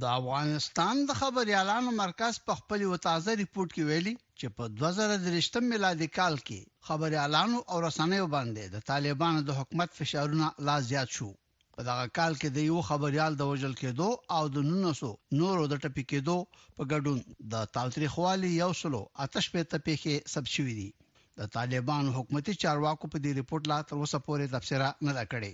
د 0.00 0.02
افغانستان 0.18 0.96
د 1.08 1.10
خبري 1.20 1.52
اعلانو 1.60 1.90
مرکز 2.04 2.34
په 2.46 2.52
خپل 2.60 2.78
وتازه 2.90 3.30
ریپورت 3.42 3.70
کې 3.76 3.86
ویلي 3.92 4.14
چې 4.38 4.46
په 4.56 4.64
2023 4.82 5.70
میلادي 5.72 6.08
کال 6.18 6.34
کې 6.46 6.60
خبري 6.90 7.16
اعلانو 7.24 7.58
او 7.72 7.76
رسنیو 7.86 8.30
باندې 8.36 8.64
د 8.74 8.76
طالبانو 8.92 9.40
د 9.44 9.50
حکومت 9.62 9.88
فشارونه 10.02 10.46
لا 10.70 10.76
زیات 10.92 11.10
شو 11.20 11.32
په 11.80 11.84
دغه 11.90 12.04
کال 12.18 12.32
کې 12.40 12.48
د 12.54 12.58
یو 12.70 12.78
خبريال 12.88 13.32
د 13.36 13.42
وجل 13.50 13.74
کېدو 13.82 14.06
او 14.36 14.42
د 14.54 14.56
نونسو 14.70 15.10
نورو 15.40 15.62
د 15.68 15.74
ټپي 15.84 16.04
کېدو 16.12 16.34
په 16.78 16.82
ګډون 16.92 17.18
د 17.52 17.54
تاریخوالي 17.76 18.50
یو 18.62 18.70
سلو 18.82 19.00
آتش 19.26 19.44
په 19.52 19.60
ټپي 19.74 19.94
کې 20.04 20.14
سب 20.34 20.44
شوې 20.54 20.74
دي 20.80 20.88
د 21.38 21.40
طالبان 21.58 22.04
حکومتي 22.18 22.52
چارواکو 22.64 23.04
په 23.12 23.18
دې 23.24 23.30
ریپورت 23.40 23.62
لا 23.74 23.78
تر 23.92 23.96
اوسه 24.02 24.18
پورې 24.28 24.52
تفسیره 24.56 24.88
نه 25.06 25.12
دا 25.20 25.24
کړې 25.32 25.52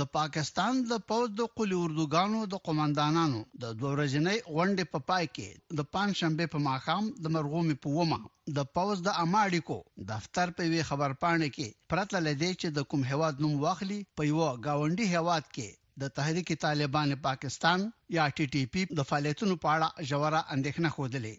د 0.00 0.02
پاکستان 0.18 0.74
د 0.90 0.92
پوز 1.08 1.30
د 1.38 1.46
قلی 1.58 1.76
اردوګانو 1.78 2.38
د 2.52 2.54
قومندانانو 2.66 3.40
د 3.62 3.64
دوه 3.80 3.90
ورځې 3.94 4.20
غونډې 4.54 4.84
په 4.92 4.98
پای 5.08 5.24
کې 5.34 5.48
د 5.78 5.80
پنځشنبه 5.96 6.46
په 6.54 6.58
ماخام 6.68 7.04
د 7.22 7.26
مرغومي 7.34 7.76
په 7.82 7.88
ومه 7.96 8.20
د 8.56 8.58
پوز 8.78 8.96
د 9.04 9.10
اماډیکو 9.24 9.78
دفتر 10.12 10.46
په 10.56 10.62
وی 10.72 10.82
خبر 10.90 11.10
پاڼه 11.24 11.48
کې 11.56 11.68
پرتل 11.90 12.20
لدی 12.28 12.52
چې 12.60 12.68
د 12.70 12.78
کوم 12.90 13.02
هواد 13.10 13.34
نوم 13.42 13.54
واخلي 13.66 14.00
په 14.16 14.22
یو 14.30 14.40
گاونډي 14.66 15.06
هواد 15.16 15.44
کې 15.54 15.68
د 16.00 16.02
تحریک 16.18 16.48
طالبان 16.66 17.08
پاکستان 17.28 17.80
یا 18.18 18.24
ټي 18.36 18.46
ټي 18.52 18.62
پی 18.72 18.82
د 18.98 19.00
فعالیتونو 19.10 19.54
په 19.62 19.68
اړه 19.74 19.88
جوړه 20.10 20.40
اندېښنه 20.54 20.88
خوده 20.94 21.18
لري 21.24 21.38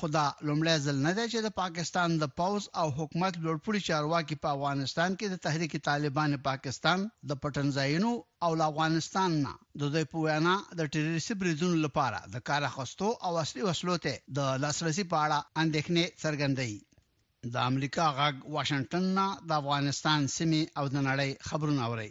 خدا 0.00 0.24
لومړی 0.48 0.74
ځل 0.84 0.96
نه 1.06 1.12
دی 1.16 1.24
چې 1.32 1.38
د 1.42 1.48
پاکستان 1.60 2.08
د 2.20 2.24
پاوز 2.38 2.64
او 2.80 2.86
حکومت 2.98 3.34
لوړپوړي 3.44 3.80
چارواکي 3.88 4.36
په 4.42 4.48
افغانستان 4.56 5.10
کې 5.18 5.26
د 5.30 5.36
تحریک 5.46 5.72
طالبان 5.88 6.32
پاکستان 6.48 6.98
د 7.32 7.40
پټن 7.42 7.66
ځایونو 7.78 8.10
او 8.44 8.50
افغانستان 8.70 9.30
نه 9.44 9.52
د 9.80 9.92
دوی 9.96 10.04
په 10.12 10.16
وینا 10.26 10.54
د 10.80 10.90
ټیرریستي 10.94 11.34
بریدونو 11.42 11.76
لپاره 11.86 12.18
د 12.36 12.44
کار 12.48 12.62
اخستو 12.70 13.08
او 13.26 13.32
اصلي 13.42 13.62
وسلو 13.68 13.94
ته 14.06 14.14
د 14.38 14.50
لاسرسي 14.64 15.04
په 15.12 15.16
اړه 15.24 15.38
اندېښنې 15.62 16.04
څرګندې 16.22 17.48
د 17.52 17.70
امریکا 17.72 18.06
غاګ 18.18 18.36
واشنگټن 18.54 19.04
نه 19.18 19.26
د 19.48 19.60
افغانستان 19.60 20.20
سیمه 20.38 20.62
او 20.78 20.84
د 20.94 20.96
نړۍ 21.08 21.30
خبرونه 21.50 21.82
اوري 21.90 22.10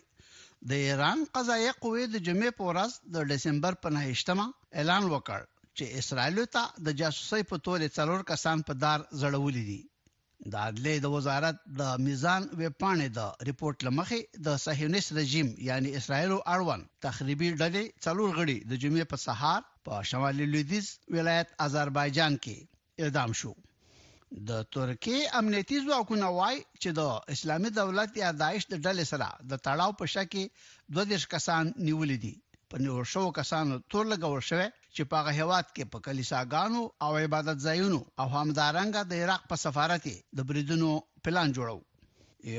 د 0.69 0.85
ایران 0.87 1.19
قضایي 1.35 1.71
قوې 1.83 2.03
د 2.07 2.15
جمعې 2.29 2.51
په 2.57 2.63
ورځ 2.69 2.91
د 3.13 3.15
دسمبر 3.33 3.73
په 3.81 3.87
9 3.97 4.49
اعلان 4.79 5.03
وکړ 5.15 5.39
چې 5.79 5.87
اسرایل 6.03 6.39
ته 6.55 6.63
د 6.85 6.93
جاسوسۍ 7.01 7.43
په 7.49 7.57
تولې 7.65 7.89
څلور 7.97 8.21
کسان 8.31 8.63
په 8.69 8.73
دار 8.83 8.99
زړولې 9.21 9.63
دي 9.69 9.79
د 10.51 10.53
عدلی 10.69 10.95
د 11.03 11.11
وزارت 11.15 11.57
د 11.79 11.89
میزان 12.05 12.45
وپانې 12.61 13.07
د 13.17 13.27
ریپورت 13.49 13.83
لمخې 13.87 14.19
د 14.47 14.57
صهیونیس 14.63 15.07
رژیم 15.19 15.51
یعنی 15.69 15.89
اسرایل 15.99 16.31
اړوند 16.53 16.89
تخریبي 17.07 17.49
ډلې 17.61 17.83
څلور 18.05 18.27
غړي 18.37 18.57
د 18.69 18.81
جمعې 18.81 19.05
په 19.11 19.17
سهار 19.25 19.59
په 19.89 20.03
شمالي 20.11 20.45
لویدیز 20.53 20.85
ولایت 21.17 21.49
آذربایجان 21.67 22.33
کې 22.45 22.57
اعدام 23.05 23.31
شو 23.41 23.53
د 24.49 24.67
ترکی 24.73 25.19
امنیتي 25.39 25.77
ځواکونه 25.87 26.27
وايي 26.39 26.59
چې 26.81 26.89
د 26.99 27.01
اسلامي 27.35 27.69
دولت 27.79 28.11
یا 28.23 28.29
داعش 28.41 28.63
د 28.71 28.75
ډلې 28.85 29.05
سره 29.11 29.27
د 29.53 29.63
تړاو 29.65 29.91
په 30.01 30.05
شکه 30.15 30.43
دوه 30.95 31.03
دیش 31.11 31.23
کسان 31.35 31.73
نیولې 31.87 32.17
دي 32.23 32.33
په 32.73 32.83
نیول 32.85 33.07
شو 33.13 33.23
کسانو 33.39 33.75
تور 33.95 34.03
لګول 34.13 34.41
شوی 34.51 34.69
چې 34.95 35.03
په 35.11 35.15
هغه 35.19 35.31
هواد 35.39 35.67
کې 35.75 35.83
په 35.91 35.97
کلیساګانو 36.05 36.79
او 37.05 37.11
عبادت 37.23 37.57
ځایونو 37.67 37.99
او 38.21 38.25
همدارنګه 38.37 39.01
د 39.05 39.13
عراق 39.23 39.43
په 39.51 39.55
سفارت 39.65 40.03
د 40.37 40.39
بریدونو 40.49 40.89
پلان 41.27 41.49
جوړو 41.57 41.77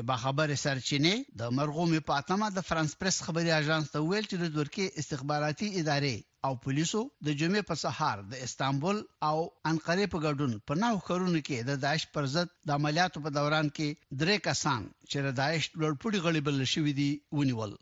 با 0.09 0.17
خبر 0.23 0.49
سرچینه 0.65 1.13
د 1.41 1.43
مرغومي 1.59 2.01
پاتمه 2.11 2.47
د 2.53 2.59
فرانس 2.69 2.93
پریس 3.01 3.17
خبري 3.27 3.53
اژانس 3.61 3.87
ته 3.95 3.99
ویل 4.11 4.27
چې 4.33 4.37
د 4.41 4.45
ترکیه 4.57 4.95
استخباراتي 5.03 5.69
ادارې 5.81 6.15
او 6.47 6.53
پولیسو 6.67 7.01
د 7.27 7.29
جمعې 7.41 7.63
په 7.71 7.75
سهار 7.85 8.17
د 8.33 8.33
استانبول 8.47 8.99
او 9.31 9.37
انقره 9.73 10.07
په 10.13 10.19
ګډون 10.27 10.53
په 10.69 10.75
ناو 10.83 11.03
خرونه 11.07 11.41
کې 11.47 11.59
د 11.69 11.71
داعش 11.85 12.05
پر 12.15 12.25
ضد 12.37 12.49
د 12.67 12.71
عملیاتو 12.79 13.25
په 13.25 13.31
دوران 13.41 13.67
کې 13.77 13.89
درې 14.21 14.37
کسان 14.49 14.83
چې 15.11 15.19
د 15.27 15.29
داعش 15.43 15.65
لوړپوړي 15.81 16.19
غړي 16.25 16.41
بل 16.47 16.59
شوې 16.75 16.93
دي 17.01 17.11
ونیول 17.39 17.73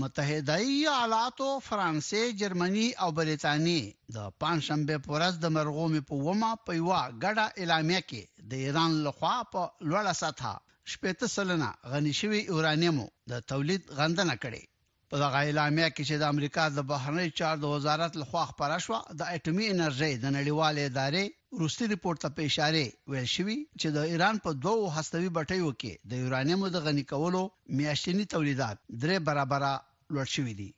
متحده 0.00 0.54
ایالاتو 0.62 1.46
فرانسې 1.68 2.18
جرمني 2.40 2.82
او 3.02 3.08
برېټانیا 3.18 3.92
د 4.16 4.18
پنځشنبه 4.40 4.96
په 5.04 5.10
ورځ 5.16 5.34
د 5.40 5.46
مرغومي 5.56 6.02
په 6.08 6.14
ومه 6.26 6.50
په 6.64 6.70
یو 6.78 6.90
غډه 7.22 7.44
اعلامیه 7.60 8.00
کې 8.08 8.22
د 8.50 8.52
ایران 8.64 8.90
لخوا 9.06 9.36
په 9.52 9.62
لوړه 9.88 10.12
سطح 10.22 10.44
شپږ 10.92 11.20
سلنه 11.36 11.68
غنی 11.90 12.12
شوی 12.20 12.40
اورانیمو 12.52 13.06
د 13.30 13.32
تولید 13.50 13.82
غندنه 13.98 14.34
کړې 14.42 14.62
په 15.12 15.18
دغه 15.20 15.38
اعلامیه 15.48 15.86
کې 15.90 16.02
چې 16.08 16.16
د 16.20 16.24
امریکا 16.32 16.64
د 16.76 16.82
بهرنی 16.88 17.30
چار 17.40 17.60
د 17.60 17.68
وزارت 17.74 18.16
لخوا 18.22 18.42
خبره 18.48 18.74
شوه 18.86 18.98
د 19.20 19.28
اټومي 19.36 19.66
انرژي 19.74 20.10
د 20.24 20.34
نړیوال 20.36 20.80
ادارې 20.82 21.60
روسي 21.62 21.86
ریپورت 21.92 22.24
ته 22.24 22.42
اشاره 22.48 22.82
ویل 23.12 23.28
شوی 23.36 23.56
چې 23.80 23.94
د 23.96 24.10
ایران 24.12 24.40
په 24.46 24.50
دوو 24.64 24.90
هستوي 24.96 25.30
بټیو 25.38 25.70
کې 25.82 26.10
د 26.10 26.20
یورانیم 26.24 26.66
د 26.74 26.84
غنی 26.88 27.04
کولو 27.12 27.42
میاشتنی 27.80 28.26
تولیدات 28.34 28.76
درې 29.04 29.24
برابر 29.28 29.64
لوړ 30.14 30.26
شوی 30.34 30.54
دي 30.60 30.68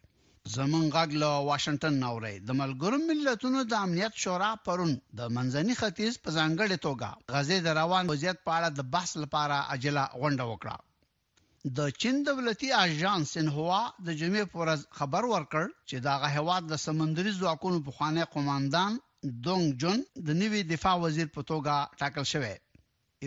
زمون 0.59 0.85
غاګل 0.97 1.25
واشنگټن 1.49 1.99
نوري 2.05 2.35
د 2.51 2.59
ملګرو 2.61 3.03
ملتونو 3.11 3.65
د 3.73 3.75
امنیت 3.89 4.23
شورا 4.27 4.53
پرون 4.69 4.93
د 5.19 5.21
منځني 5.39 5.75
ختیځ 5.83 6.15
په 6.25 6.37
ځانګړې 6.39 6.79
توګه 6.87 7.09
غزې 7.35 7.59
د 7.67 7.79
روان 7.81 8.05
وضعیت 8.15 8.39
په 8.47 8.53
اړه 8.59 8.69
د 8.79 8.91
بحث 8.95 9.17
لپاره 9.25 9.57
عجله 9.75 10.05
غونډه 10.21 10.45
وکړه 10.53 10.77
د 11.79 11.89
چین 12.03 12.19
دولتي 12.27 12.69
اژانس 12.75 13.31
انهوا 13.39 13.81
د 14.05 14.15
جمعې 14.21 14.45
پر 14.53 14.61
ورځ 14.61 14.85
خبر 14.99 15.27
ورکړ 15.31 15.65
چې 15.89 16.01
داغه 16.07 16.29
هواد 16.35 16.69
د 16.71 16.79
سمندري 16.85 17.33
ځواکونو 17.39 17.81
په 17.89 17.95
خانه 17.97 18.27
قوماندان 18.37 18.97
دونګ 19.49 19.67
جون 19.83 20.05
د 20.29 20.39
نوي 20.43 20.63
دفاع 20.71 20.95
وزیر 21.05 21.29
په 21.35 21.45
توګه 21.51 21.75
ټاکل 22.03 22.25
شوی 22.33 22.55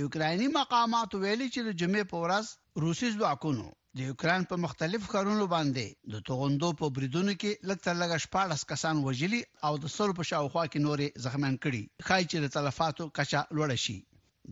یوکرایني 0.01 0.47
مقامات 0.55 1.09
ویلي 1.15 1.47
چې 1.53 1.61
د 1.67 1.77
جمعې 1.81 2.05
پر 2.13 2.19
ورځ 2.23 2.45
روسي 2.85 3.09
ځواکونو 3.17 3.67
د 4.01 4.11
یوکران 4.11 4.47
په 4.53 4.57
مختلف 4.65 5.01
ښارونو 5.13 5.45
باندې 5.55 6.13
د 6.13 6.25
توغندو 6.29 6.69
په 6.79 6.89
بریدونو 6.95 7.37
کې 7.41 7.51
لکه 7.71 7.95
لږ 8.01 8.11
شپږ 8.25 8.63
کسان 8.71 8.95
وژلي 9.09 9.41
او 9.69 9.73
د 9.83 9.93
سر 9.97 10.17
په 10.21 10.27
شاوخوا 10.31 10.63
کې 10.71 10.79
نورې 10.87 11.25
زخمیان 11.27 11.55
کړي 11.67 11.83
خای 12.09 12.23
چې 12.31 12.37
د 12.45 12.53
تلفاتو 12.57 13.03
کچا 13.19 13.41
لوړ 13.57 13.69
شي 13.85 13.97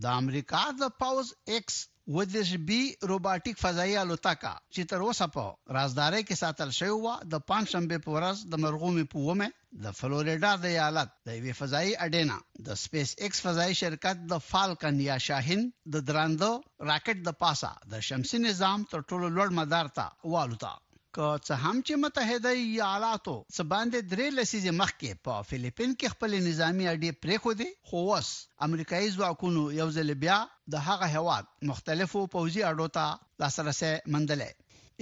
د 0.05 0.19
امریکا 0.23 0.63
د 0.81 0.93
پاوز 1.01 1.33
ایکس 1.55 1.81
و 2.15 2.23
د 2.33 2.37
ژبي 2.49 2.77
روباټیک 3.09 3.57
فضایي 3.63 3.95
الوتکه 4.03 4.51
چې 4.75 4.81
تر 4.93 4.99
اوسه 5.07 5.25
په 5.35 5.43
رازداري 5.77 6.21
کې 6.29 6.35
ساتل 6.43 6.69
شوی 6.79 6.95
و 7.03 7.07
د 7.33 7.43
پنځشنبه 7.49 7.97
په 8.05 8.09
ورځ 8.15 8.37
د 8.51 8.63
مرغومي 8.63 9.05
په 9.11 9.17
ومه 9.27 9.47
د 9.83 9.93
فلوریدا 9.99 10.51
د 10.63 10.65
ایالت 10.73 11.09
د 11.27 11.37
وی 11.43 11.53
فضایي 11.59 11.93
اډینا 12.05 12.37
د 12.69 12.81
سپیس 12.83 13.09
ایکس 13.23 13.37
فضایي 13.45 13.75
شرکت 13.83 14.17
د 14.33 14.43
فالکن 14.49 14.95
یا 15.09 15.17
شاهین 15.27 15.61
د 15.93 16.05
دراندو 16.09 16.51
راکټ 16.89 17.17
د 17.23 17.29
پاسا 17.43 17.71
د 17.93 17.93
شمسي 18.09 18.37
نظام 18.47 18.79
تر 18.91 18.99
ټولو 19.09 19.27
لوړ 19.37 19.49
مدار 19.59 19.87
ته 19.97 20.05
والوتا 20.33 20.73
که 21.15 21.27
څه 21.45 21.55
هم 21.61 21.79
چې 21.87 21.95
متحده 22.01 22.51
ایالاتو 22.57 23.31
څخه 23.55 23.65
باندې 23.71 24.11
درې 24.11 24.27
لسیزې 24.37 24.71
مخکې 24.81 25.09
په 25.27 25.45
فلیپین 25.49 25.95
کې 26.01 26.11
خپل 26.13 26.35
نظامی 26.47 26.85
اډې 26.87 27.19
پرې 27.23 27.39
خو 27.45 27.55
دي 27.61 27.67
خو 27.89 28.03
وس 28.09 28.29
امریکایي 28.67 29.09
ځواکونو 29.15 29.63
یو 29.79 29.87
ځل 29.97 30.13
بیا 30.23 30.37
د 30.75 30.85
هغه 30.87 31.09
هواد 31.15 31.49
مختلفو 31.71 32.21
پوځي 32.35 32.61
اډو 32.69 32.87
ته 32.97 33.07
لاسرسي 33.43 33.93
مندلې 34.13 34.49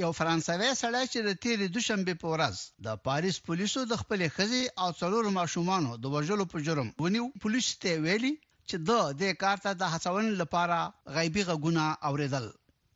یو 0.03 0.09
فرانسوي 0.19 0.71
سړی 0.81 1.03
چې 1.13 1.19
د 1.27 1.39
تیرې 1.43 1.67
دوشنبه 1.75 2.15
په 2.23 2.27
ورځ 2.33 2.55
د 2.87 3.01
پاریس 3.09 3.37
پولیسو 3.49 3.85
د 3.91 4.03
خپلې 4.03 4.27
خزي 4.37 4.63
او 4.83 4.89
څلور 5.01 5.23
ماشومانو 5.39 5.91
د 6.03 6.15
وژلو 6.15 6.45
په 6.53 6.65
جرم 6.69 6.89
ونیو 7.03 7.27
پولیس 7.45 7.67
ته 7.83 7.95
ویلي 8.07 8.33
چې 8.69 8.75
د 8.89 8.91
دې 9.19 9.31
کار 9.45 9.63
ته 9.67 9.75
د 9.81 9.93
هڅون 9.95 10.33
لپاره 10.45 10.79
غیبي 11.19 11.43
غږونه 11.49 11.85
اوریدل 12.11 12.49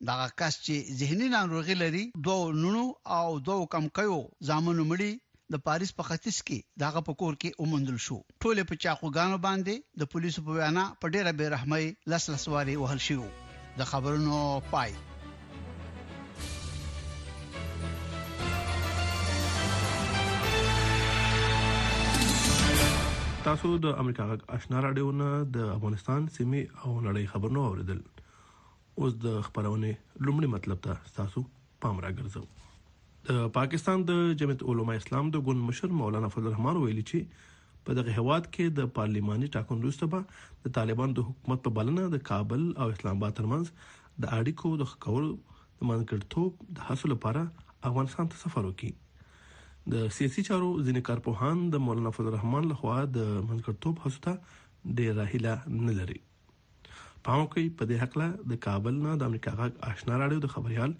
دا 0.07 0.15
کس 0.39 0.55
چې 0.63 0.95
ذهني 1.01 1.27
ناروغي 1.33 1.75
لري 1.81 1.99
دوه 2.27 2.55
نونو 2.61 2.79
او 3.17 3.35
دوه 3.49 3.67
کم 3.75 3.85
کيو 3.99 4.15
ځامن 4.47 4.79
مړي 4.87 5.11
د 5.53 5.61
پاریس 5.67 5.93
په 5.99 6.07
ختیس 6.07 6.39
کې 6.47 6.57
داغه 6.83 7.01
په 7.09 7.15
کور 7.21 7.35
کې 7.43 7.61
اومندل 7.65 7.99
شو 8.05 8.17
ټوله 8.45 8.65
په 8.71 8.79
چاخوګانو 8.85 9.37
باندې 9.45 9.77
د 10.01 10.09
پولیسو 10.15 10.41
په 10.47 10.55
وینا 10.57 10.83
په 11.05 11.13
ډېره 11.15 11.33
بے 11.41 11.47
رحمۍ 11.53 11.87
لس 12.15 12.25
لسواري 12.33 12.75
وهل 12.81 12.99
شو 13.05 13.29
د 13.79 13.89
خبرونو 13.91 14.41
پای 14.73 14.97
تاسو 23.47 23.71
د 23.87 24.03
امریکا 24.03 24.27
غږ 24.33 24.59
آشنا 24.59 24.83
رادیو 24.89 25.15
نه 25.23 25.31
د 25.59 25.73
افغانستان 25.79 26.27
سیمه 26.39 26.61
او 26.81 26.97
نړۍ 26.99 27.25
خبرونه 27.33 27.63
اوریدل 27.69 28.03
اوس 29.01 29.13
د 29.25 29.37
خبرونه 29.45 29.87
لومړی 30.27 30.47
مطلب 30.55 30.79
ته 30.87 30.95
تاسو 31.17 31.41
پام 31.85 31.99
راګرځو 32.05 32.41
د 33.29 33.53
پاکستان 33.57 34.03
د 34.09 34.17
جمعیت 34.41 34.63
علما 34.73 34.97
اسلام 34.99 35.29
د 35.35 35.41
ګوند 35.49 35.63
مشر 35.69 35.93
مولانا 36.01 36.29
فضل 36.33 36.49
الرحمن 36.49 36.77
ویلي 36.81 37.05
چې 37.11 37.79
په 37.87 37.95
دغه 37.99 38.13
هواد 38.17 38.49
کې 38.57 38.75
د 38.79 38.91
پارلماني 38.97 39.49
ټاکنو 39.55 39.79
وروسته 39.79 40.09
به 40.15 40.65
د 40.67 40.75
طالبان 40.77 41.15
د 41.19 41.25
حکومت 41.29 41.63
په 41.67 41.75
بلنه 41.79 42.03
د 42.15 42.21
کابل 42.31 42.67
او 42.85 42.87
اسلام 42.97 43.17
آباد 43.23 43.37
ترمنځ 43.39 44.25
د 44.25 44.35
اړیکو 44.39 44.73
د 44.83 44.91
خکور 44.91 45.27
د 45.79 45.89
منکرتوب 45.93 46.61
د 46.79 46.87
حاصل 46.91 47.13
لپاره 47.15 47.45
افغانستان 47.91 48.29
ته 48.35 48.43
سفر 48.43 48.67
وکړي 48.67 49.95
د 49.95 50.11
سیاسي 50.19 50.45
چارو 50.51 50.69
ځینې 50.75 51.09
کارپوهان 51.09 51.65
د 51.77 51.85
مولانا 51.87 52.13
فضل 52.19 52.29
الرحمن 52.33 52.69
لخوا 52.73 52.99
د 53.15 53.33
منکرتوب 53.49 54.05
حسته 54.05 54.35
ډیر 55.01 55.11
راهله 55.21 55.57
نه 55.81 55.97
لري 56.01 56.21
پاو 57.25 57.43
کوي 57.53 57.67
په 57.81 57.89
دې 57.89 58.01
حق 58.05 58.17
له 58.21 58.53
د 58.53 58.61
کابل 58.69 58.95
نه 59.05 59.17
د 59.19 59.29
امریکا 59.31 59.51
غاګ 59.59 59.73
آشنا 59.91 60.15
راډیو 60.23 60.45
د 60.45 60.55
خبريال 60.55 60.97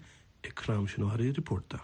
اکرام 0.52 0.86
شنوهري 0.92 1.32
ریپورت 1.40 1.66
ده 1.74 1.82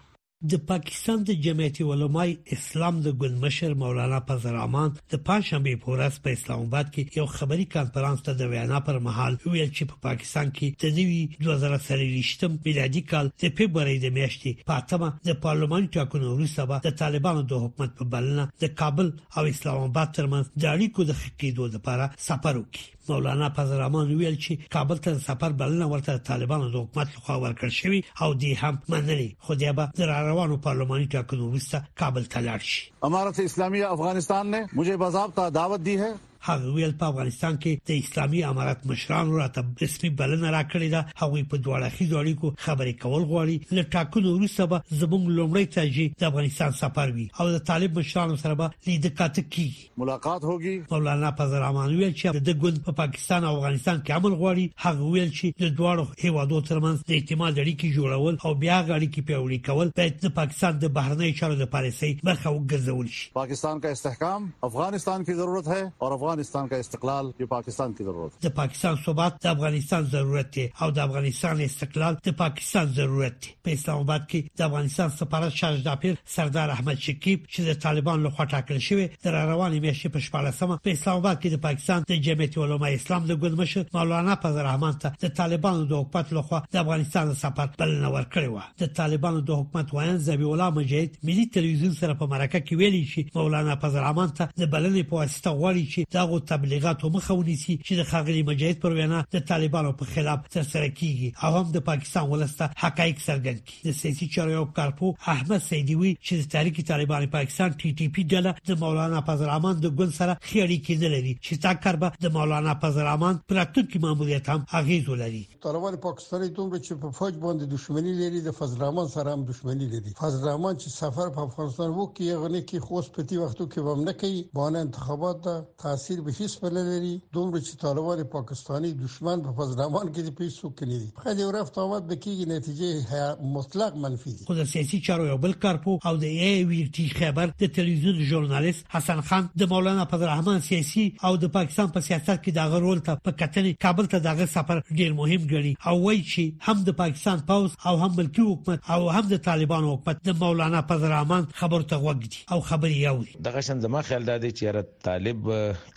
د 0.51 0.61
پاکستان 0.69 1.25
د 1.25 1.33
جمعیت 1.45 1.79
علماء 1.93 2.23
اسلام 2.55 2.99
د 3.07 3.17
ګل 3.23 3.33
مشر 3.41 3.73
مولانا 3.81 4.19
فضل 4.29 4.49
الرحمن 4.53 4.95
د 5.13 5.19
پنځشنبه 5.27 5.75
په 5.83 5.91
ورځ 5.97 6.15
په 6.27 6.37
اسلام 6.37 6.63
آباد 6.69 6.87
کې 6.95 7.19
یو 7.19 7.25
خبري 7.33 7.67
کانفرنس 7.75 8.23
ته 8.29 8.37
د 8.39 8.49
وینا 8.53 8.79
پر 8.87 8.97
مهال 9.07 9.37
ویل 9.43 9.69
چې 9.71 9.89
په 9.91 9.99
پا 10.05 10.05
پاکستان 10.07 10.49
کې 10.59 10.85
د 10.85 10.95
نوي 10.95 11.19
2023م 11.47 12.55
میلادي 12.65 13.03
کال 13.11 13.29
د 13.43 13.53
فبراير 13.59 14.01
د 14.05 14.15
میاشتې 14.15 14.65
په 14.71 14.77
اتمه 14.83 15.11
د 15.29 15.37
پارلمان 15.45 15.85
ټاکنو 15.97 16.31
وروسته 16.33 16.65
به 16.73 16.83
د 16.87 16.97
طالبانو 17.03 17.45
د 17.53 17.61
حکومت 17.67 17.93
په 18.01 18.09
بلنه 18.15 18.47
د 18.65 18.73
کابل 18.83 19.13
او 19.19 19.45
اسلام 19.53 19.79
آباد 19.91 20.15
ترمنځ 20.19 20.65
د 20.65 20.73
اړیکو 20.73 21.07
د 21.11 21.21
خکېدو 21.21 21.69
لپاره 21.77 22.09
سفر 22.29 22.63
وکړي 22.63 23.00
مولانا 23.11 23.47
فضل 23.55 23.73
الرحمن 23.77 24.09
ویل 24.19 24.37
چې 24.43 24.53
کابل 24.75 24.97
ته 25.03 25.09
سفر 25.27 25.51
بلنه 25.61 25.85
ورته 25.93 26.13
طالبانو 26.29 26.65
د 26.69 26.75
حکومت 26.83 27.09
لخوا 27.17 27.35
ورکړ 27.43 27.67
شوی 27.79 27.99
او 28.23 28.29
دی 28.43 28.51
هم 28.61 28.75
منلي 28.95 29.29
خو 29.47 29.51
دی 29.61 29.69
به 29.77 29.85
در 29.99 30.09
روانو 30.29 30.55
پارلماني 30.69 31.05
ټاکنو 31.15 31.43
وروسته 31.51 31.77
کابل 32.01 32.23
ته 32.31 32.39
لاړ 32.49 32.61
شي 32.71 32.81
امارت 33.11 33.37
اسلامیہ 33.49 33.87
افغانستان 33.99 34.43
نے 34.53 34.59
مجھے 34.77 34.95
باضابطہ 35.05 35.43
دعوت 35.61 35.81
دی 35.87 35.95
ہے 36.03 36.11
هغه 36.49 36.67
ویل 36.75 36.93
په 36.99 37.05
افغانستان 37.11 37.57
کې 37.61 37.71
د 37.87 37.89
اسلامي 38.03 38.43
امارت 38.51 38.85
مشرانو 38.91 39.37
راته 39.39 39.61
رسمي 39.81 40.09
بلنه 40.21 40.47
راکړې 40.57 40.87
ده 40.93 41.01
هغه 41.21 41.43
په 41.53 41.57
دوه 41.65 41.73
اړخیزو 41.79 42.17
اړیکو 42.21 42.47
خبرې 42.65 42.93
کول 43.03 43.23
غواړي 43.31 43.57
له 43.79 43.83
ټاکنو 43.95 44.29
وروسته 44.35 44.65
به 44.71 44.77
زموږ 45.01 45.23
لومړی 45.39 45.65
ترجی 45.77 46.07
د 46.23 46.25
افغانستان 46.29 46.71
سفر 46.79 47.11
وي 47.17 47.25
او 47.39 47.47
د 47.55 47.59
طالب 47.71 47.99
مشرانو 47.99 48.35
سره 48.45 48.53
به 48.61 48.69
لیدل 48.87 49.09
کاته 49.09 49.41
کیږي 49.41 49.89
ملاقات 50.05 50.41
هوږي 50.47 50.75
مولانا 50.95 51.31
فضل 51.43 51.55
الرحمن 51.59 51.91
ویل 51.99 52.13
چې 52.15 52.47
د 52.49 52.57
ګوند 52.65 52.79
په 52.89 52.97
پاکستان 53.03 53.43
او 53.43 53.53
افغانستان 53.59 54.01
کې 54.01 54.11
عمل 54.17 54.31
غواړي 54.31 54.65
هغه 54.85 55.01
ویل 55.11 55.31
چې 55.37 55.61
د 55.65 55.77
دواړو 55.77 56.05
هیوادو 56.25 56.61
ترمنځ 56.71 56.97
د 57.09 57.19
اعتماد 57.19 57.53
اړیکې 57.59 57.87
جوړول 57.97 58.35
او 58.45 58.53
بیا 58.65 58.77
اړیکې 58.85 59.21
پیوړې 59.29 59.59
کول 59.65 59.91
باید 60.01 60.17
د 60.25 60.33
پاکستان 60.41 60.79
د 60.81 60.85
بهرنی 60.97 61.31
چارو 61.43 61.55
د 61.61 61.69
پالیسۍ 61.77 62.11
برخه 62.25 62.49
وګرځول 62.55 63.07
شي 63.19 63.31
پاکستان 63.39 63.79
کا 63.87 63.95
استحکام 63.99 64.49
افغانستان 64.71 65.23
کی 65.31 65.39
ضرورت 65.43 65.67
ہے 65.75 65.81
اور 65.81 66.11
افغان 66.11 66.29
افغانستان 66.31 66.67
کا 66.71 66.75
استقلال 66.83 67.25
د 67.39 67.43
پاکستان 67.53 67.93
کی 67.93 68.03
ضرورت 68.03 68.41
د 68.45 68.49
پاکستان 68.59 68.95
ثبات 69.05 69.33
د 69.45 69.47
افغانستان 69.51 70.03
ضرورت 70.13 70.53
دی 70.55 70.65
او 70.85 70.89
د 70.97 70.99
افغانستان 71.05 71.61
استقلال 71.67 72.13
د 72.27 72.35
پاکستان 72.43 72.85
ضرورت 72.99 73.39
دی 73.45 73.49
په 73.67 73.79
اسلام 73.79 73.99
آباد 74.05 74.21
کې 74.29 74.57
د 74.61 74.69
افغانستان 74.69 75.09
سفارت 75.15 75.53
شارج 75.61 75.81
دپیر 75.87 76.13
سردار 76.35 76.69
احمد 76.75 76.99
شکیب 77.07 77.43
چې 77.53 77.61
د 77.69 77.79
طالبان 77.87 78.23
لخوا 78.27 78.45
ټاکل 78.53 78.79
شوی 78.87 79.07
د 79.07 79.25
روانې 79.35 79.83
میاشتې 79.85 80.15
په 80.15 80.19
شپاله 80.27 80.51
سم 80.59 80.73
په 80.75 80.97
اسلام 80.99 81.17
آباد 81.23 81.41
کې 81.41 81.55
د 81.55 81.61
پاکستان 81.67 82.05
د 82.13 82.21
جمعیت 82.29 82.57
علما 82.65 82.93
اسلام 82.99 83.27
د 83.31 83.41
ګلمشه 83.45 83.85
مولانا 83.99 84.37
فضل 84.45 84.59
الرحمن 84.63 84.97
ته 85.05 85.19
د 85.25 85.35
طالبانو 85.41 85.85
د 85.93 86.01
حکومت 86.03 86.33
لخوا 86.39 86.61
د 86.77 86.81
افغانستان 86.83 87.33
سفارت 87.43 87.77
بلنه 87.83 88.13
ورکړې 88.13 88.55
و 88.55 88.85
د 88.85 88.93
طالبانو 89.01 89.45
د 89.51 89.61
حکومت 89.63 89.93
وایي 89.99 90.15
زبی 90.31 90.49
الله 90.53 90.77
مجید 90.79 91.19
ملي 91.31 91.47
تلویزیون 91.59 91.93
سره 92.01 92.19
په 92.23 92.33
مرکه 92.35 92.65
کې 92.65 92.81
ویلي 92.83 93.03
چې 93.13 93.41
مولانا 93.43 93.79
فضل 93.85 94.03
الرحمن 94.05 94.35
ته 94.41 94.51
د 94.63 94.71
بلنې 94.75 95.13
په 95.13 95.21
واسطه 95.23 95.55
غواړي 95.61 95.95
چې 95.95 96.09
د 96.15 96.20
دغه 96.21 96.39
تبلیغاتو 96.49 97.09
مخه 97.17 97.33
ونیسي 97.39 97.75
چې 97.85 97.99
د 97.99 98.07
خاغلی 98.09 98.41
مجاهد 98.49 98.81
پر 98.83 98.95
وینا 98.97 99.19
د 99.35 99.43
طالبانو 99.51 99.91
په 100.01 100.13
خلاف 100.15 100.41
ترسره 100.55 100.89
کیږي 100.89 101.45
او 101.45 101.53
هم 101.55 101.71
د 101.77 101.83
پاکستان 101.89 102.27
ولسته 102.33 102.75
حقایق 102.81 103.15
څرګند 103.23 103.63
کړي 103.63 103.79
د 103.87 103.97
سیاسي 104.01 104.27
چارو 104.35 104.53
یو 104.55 104.65
کارپو 104.79 105.09
احمد 105.35 105.63
سیدیوی 105.67 106.11
چې 106.15 106.41
د 106.43 106.51
تحریک 106.55 106.81
طالبان 106.91 107.25
پاکستان 107.37 107.73
ټي 107.83 107.93
ټي 108.01 108.07
پی 108.17 108.25
ډله 108.35 108.65
د 108.71 108.79
مولانا 108.83 109.21
فضلامان 109.31 109.79
د 109.87 109.95
ګل 110.03 110.11
سره 110.19 110.35
خیالي 110.51 110.77
کېدل 110.89 111.15
لري 111.17 111.33
چې 111.45 111.63
تا 111.67 111.73
کاربه 111.87 112.23
د 112.27 112.35
مولانا 112.37 112.77
فضلامان 112.85 113.41
پر 113.53 113.59
راتلونکي 113.61 114.03
ماموریت 114.05 114.53
هم 114.55 114.65
اغیز 114.81 115.09
ولري 115.13 115.41
طالبان 115.67 115.99
پاکستاني 116.07 116.51
دومره 116.61 116.81
چې 116.85 117.01
په 117.07 117.17
فوج 117.21 117.41
باندې 117.47 117.73
دښمنی 117.73 118.15
لري 118.21 118.43
د 118.51 118.57
فضلامان 118.61 119.11
سره 119.17 119.35
هم 119.37 119.45
دښمنی 119.51 119.89
لري 119.97 120.15
فضلامان 120.21 120.77
چې 120.77 120.97
سفر 121.03 121.33
په 121.39 121.49
افغانستان 121.49 121.97
وکړي 121.99 122.31
هغه 122.35 122.55
نه 122.55 122.63
کې 122.69 122.87
خوښ 122.87 123.19
پتی 123.19 123.43
وختو 123.43 123.69
کې 123.73 123.91
ومنه 123.91 124.17
کوي 124.23 124.39
باندې 124.61 124.87
انتخابات 124.87 125.51
تاثیر 125.85 126.10
تاثیر 126.11 126.23
به 126.25 126.31
هیڅ 126.37 126.53
په 126.61 126.69
لری 126.75 127.15
دومره 127.35 127.59
چې 127.61 127.79
طالبان 127.81 128.23
پاکستانی 128.31 128.89
دشمن 129.01 129.41
په 129.43 129.51
پزرمان 129.59 130.09
کې 130.15 130.35
په 130.39 130.43
هیڅ 130.47 130.71
کې 130.79 130.85
نه 130.91 130.97
دي 131.01 131.09
خو 131.23 131.33
د 131.39 131.51
رفت 131.55 131.77
آمد 131.83 132.07
به 132.09 132.15
کېږي 132.25 132.45
نتیجې 132.55 133.47
مطلق 133.57 133.95
منفي 134.05 134.31
دي 134.39 134.47
خو 134.49 134.55
د 134.57 134.67
سیاسي 134.71 134.99
چارو 135.07 135.27
یو 135.29 135.37
بل 135.45 135.55
کارپو 135.65 135.95
او 136.11 136.13
د 136.23 136.33
ای 136.47 136.51
وی 136.71 136.81
ټي 136.97 137.05
خبر 137.19 137.53
د 137.63 137.71
تلویزیون 137.77 138.19
ژورنالیست 138.31 138.91
حسن 138.95 139.21
خان 139.29 139.47
د 139.63 139.71
مولانا 139.75 140.05
عبدالرحمن 140.07 140.59
سیاسي 140.67 141.05
او 141.29 141.31
د 141.45 141.53
پاکستان 141.57 141.93
په 141.97 142.05
سیاست 142.09 142.33
کې 142.33 142.57
دغه 142.59 142.83
رول 142.87 143.03
ته 143.09 143.23
په 143.29 143.35
کتنې 143.43 143.81
کابل 143.87 144.11
ته 144.15 144.25
دغه 144.27 144.49
سفر 144.55 144.81
ډیر 145.01 145.15
مهم 145.21 145.47
ګڼي 145.53 145.73
او 145.91 145.95
وایي 146.07 146.25
چې 146.33 146.69
هم 146.69 146.83
د 146.91 146.97
پاکستان 147.03 147.45
پاوز 147.53 147.79
او 147.85 147.95
هم 148.03 148.11
ملکی 148.19 148.47
حکومت 148.51 148.91
او 148.97 148.99
هم 149.19 149.25
د 149.35 149.43
طالبانو 149.49 149.95
حکومت 149.95 150.23
د 150.31 150.39
مولانا 150.43 150.83
عبدالرحمن 150.85 151.49
خبر 151.63 151.89
ته 151.93 152.03
وګدي 152.05 152.45
او 152.57 152.61
خبري 152.73 153.01
یو 153.07 153.17
دغه 153.49 153.67
شان 153.71 153.87
زما 153.89 154.05
خیال 154.11 154.29
دا 154.33 154.37
دی 154.47 154.53
چې 154.61 154.93
طالب 155.09 155.49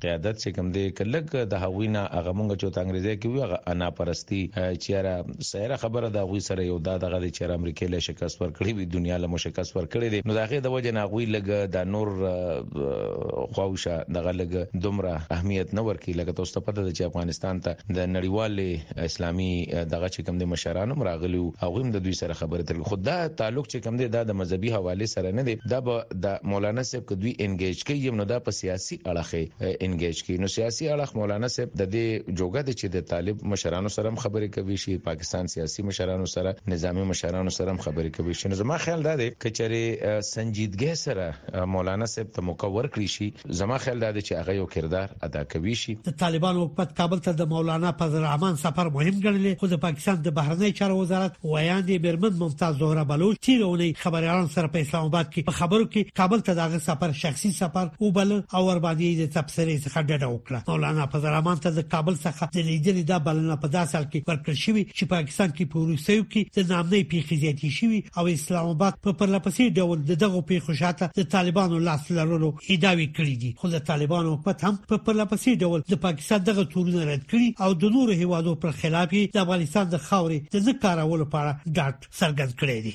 قیادت 0.04 0.36
چې 0.42 0.52
کوم 0.56 0.68
دی 0.74 0.80
کلک 0.98 1.30
د 1.52 1.60
هوینا 1.66 2.00
هغه 2.14 2.32
مونږ 2.38 2.62
چې 2.62 2.72
ته 2.76 2.80
انګریزي 2.86 3.12
کې 3.18 3.34
وی 3.34 3.42
هغه 3.44 3.58
انا 3.74 3.86
پرستی 4.00 4.40
چې 4.56 5.02
را 5.06 5.14
سره 5.50 5.78
خبره 5.84 6.10
دا 6.16 6.24
غوي 6.32 6.40
سره 6.48 6.66
یو 6.68 6.76
دا 6.88 6.96
دغه 7.04 7.20
چې 7.36 7.54
امریکای 7.60 7.88
له 7.94 8.00
شکست 8.06 8.42
ورکړي 8.42 8.74
وی 8.80 8.86
دنیا 8.96 9.16
له 9.24 9.30
مشکست 9.34 9.78
ورکړي 9.78 10.14
دی 10.14 10.20
نو 10.30 10.36
دا 10.38 10.44
غي 10.50 10.58
د 10.66 10.74
وجه 10.74 10.92
نه 10.98 11.04
غوي 11.12 11.26
لګ 11.36 11.70
د 11.76 11.88
نور 11.94 12.10
خواوشه 12.16 13.96
دغه 14.18 14.34
لګ 14.40 14.82
دومره 14.88 15.14
اهمیت 15.38 15.72
نه 15.78 15.86
ورکړي 15.88 16.18
لکه 16.22 16.36
تاسو 16.42 16.64
پته 16.68 16.76
ده 16.80 16.92
چې 16.92 17.12
افغانستان 17.12 17.64
ته 17.68 17.90
د 18.00 18.12
نړیوال 18.18 19.08
اسلامي 19.08 19.50
دغه 19.94 20.12
چې 20.14 20.28
کوم 20.28 20.44
دی 20.44 20.50
مشرانو 20.54 21.00
راغلی 21.10 21.42
او 21.44 21.70
هم 21.78 21.86
د 21.96 22.04
دوی 22.08 22.16
سره 22.22 22.38
خبره 22.42 22.68
تل 22.72 22.84
خو 22.90 23.00
دا 23.10 23.16
تعلق 23.40 23.72
چې 23.72 23.88
کوم 23.88 24.02
دی 24.04 24.12
دا 24.18 24.24
د 24.34 24.38
مذهبي 24.42 24.76
حواله 24.78 25.10
سره 25.16 25.34
نه 25.40 25.48
دی 25.50 25.56
دا 25.76 25.82
د 26.28 26.46
مولانا 26.54 26.86
صاحب 26.92 27.10
کدوې 27.10 27.48
انګیج 27.48 27.88
کوي 27.92 28.16
نو 28.22 28.30
دا 28.36 28.42
په 28.50 28.58
سیاسي 28.62 29.02
اړخه 29.08 29.90
انګیج 29.94 30.18
کړي 30.26 30.36
نو 30.44 30.48
سیاسي 30.54 30.86
اړخ 30.94 31.10
مولانا 31.20 31.48
صاحب 31.56 31.74
د 31.80 31.88
دې 31.94 32.36
جوګه 32.40 32.62
د 32.68 32.76
چې 32.80 32.92
د 32.96 33.06
طالب 33.14 33.42
مشرانو 33.54 33.90
سره 33.96 34.12
خبرې 34.24 34.50
کوي 34.60 34.78
شي 34.84 34.94
پاکستان 35.08 35.50
سیاسي 35.54 35.84
مشرانو 35.90 36.28
سره 36.34 36.52
نظامی 36.74 37.04
مشرانو 37.10 37.52
سره 37.58 37.76
خبرې 37.84 38.20
کوي 38.20 38.36
شي 38.40 38.50
نو 38.52 38.58
زما 38.60 38.78
خیال 38.86 39.04
دا 39.08 39.12
دی 39.22 39.28
کچره 39.34 40.20
سنجیدګۍ 40.30 40.94
سره 41.02 41.66
مولانا 41.76 42.08
صاحب 42.14 42.32
ته 42.38 42.46
مقور 42.50 42.88
کړی 42.96 43.12
شي 43.16 43.28
زما 43.62 43.78
خیال 43.86 44.02
دا 44.06 44.10
دی 44.18 44.24
چې 44.28 44.42
هغه 44.42 44.56
یو 44.60 44.66
کردار 44.76 45.14
ادا 45.30 45.44
کوي 45.56 45.76
شي 45.84 45.96
د 46.08 46.18
طالبانو 46.24 46.66
په 46.80 46.98
کابل 47.02 47.22
ته 47.28 47.38
د 47.42 47.50
مولانا 47.54 47.94
فضل 48.02 48.18
الرحمن 48.22 48.58
سفر 48.64 48.92
مهم 48.98 49.20
ګڼل 49.26 49.60
خو 49.62 49.72
د 49.74 49.82
پاکستان 49.86 50.20
د 50.28 50.36
بهرنی 50.40 50.72
چارو 50.82 50.98
وزارت 51.02 51.38
ویاندې 51.46 52.04
بیرمن 52.08 52.40
ممتاز 52.44 52.80
زهره 52.82 53.08
بلوچ 53.14 53.40
تیرونی 53.50 53.90
خبريالانو 54.04 54.52
سره 54.58 54.74
په 54.76 54.88
اسلام 54.88 55.08
آباد 55.12 55.32
کې 55.32 55.48
په 55.52 55.62
خبرو 55.62 55.88
کې 55.88 56.18
کابل 56.22 56.46
ته 56.50 56.60
دغه 56.62 56.84
سفر 56.90 57.16
شخصي 57.24 57.54
سفر 57.62 57.94
او 58.02 58.14
بل 58.20 58.36
او 58.38 58.64
ور 58.68 58.80
باندې 58.84 59.22
د 59.24 59.34
تبصره 59.38 59.73
غونډې 59.74 59.84
څخه 59.86 60.00
ډډه 60.08 60.28
وکړه 60.34 60.58
مولانا 60.70 61.04
فضل 61.12 61.26
الرحمن 61.30 61.58
ته 61.64 61.70
د 61.78 61.82
کابل 61.94 62.14
څخه 62.26 62.44
د 62.56 62.58
لیدلې 62.68 63.02
د 63.10 63.12
بلنه 63.26 63.56
په 63.62 63.68
داسال 63.76 64.04
کې 64.08 64.18
ورکړ 64.30 64.52
شوې 64.64 64.82
چې 64.96 65.04
پاکستان 65.16 65.48
کې 65.56 65.64
په 65.72 65.76
روسیو 65.90 66.22
کې 66.32 66.42
د 66.56 66.58
نامنې 66.72 67.02
پیښې 67.12 67.34
زیاتې 67.42 67.68
شوې 67.78 68.00
او 68.18 68.24
اسلام 68.36 68.66
آباد 68.74 68.94
په 69.06 69.10
پرلپسې 69.20 69.64
ډول 69.78 69.96
دغه 70.24 70.40
پیښو 70.50 70.70
شاته 70.80 71.06
د 71.18 71.30
طالبانو 71.36 71.78
لاس 71.88 72.02
لرلو 72.18 72.50
ادعوی 72.74 73.08
کړې 73.16 73.34
دي 73.42 73.50
خو 73.60 73.68
د 73.76 73.84
طالبانو 73.90 74.28
حکومت 74.34 74.58
هم 74.66 74.74
په 74.92 74.96
پرلپسې 75.06 75.50
ډول 75.62 75.78
د 75.92 76.02
پاکستان 76.06 76.40
دغه 76.50 76.62
تورونه 76.74 77.04
رد 77.10 77.22
کړي 77.32 77.64
او 77.64 77.70
د 77.82 77.94
نورو 77.96 78.12
هیوادو 78.22 78.54
پر 78.64 78.70
خلاف 78.82 79.02
د 79.14 79.38
افغانستان 79.44 79.84
د 79.94 79.98
خاورې 80.08 80.38
د 80.54 80.56
ذکرولو 80.68 81.16
لپاره 81.22 81.56
ډاټ 81.76 81.96
سرګند 82.20 82.52
کړی 82.60 82.78
دی 82.84 82.94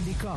امریکا 0.00 0.36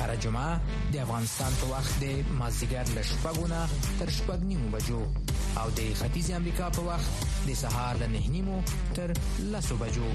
هر 0.00 0.12
جمعه 0.24 0.52
د 0.92 0.94
افغانستان 1.04 1.52
په 1.60 1.66
وخت 1.72 1.92
د 2.02 2.04
مازیګر 2.38 2.86
له 2.96 3.02
شپږونه 3.10 3.58
تر 4.00 4.08
شپږ 4.18 4.38
نیمو 4.50 4.66
بجو 4.74 4.98
او 5.02 5.64
د 5.78 5.80
ختیځ 6.00 6.30
امریکا 6.40 6.66
په 6.76 6.82
وخت 6.88 7.10
د 7.48 7.50
سهار 7.62 7.94
له 8.02 8.06
نه 8.14 8.22
نیمو 8.36 8.56
تر 8.98 9.08
لسو 9.54 9.74
بجو 9.82 10.08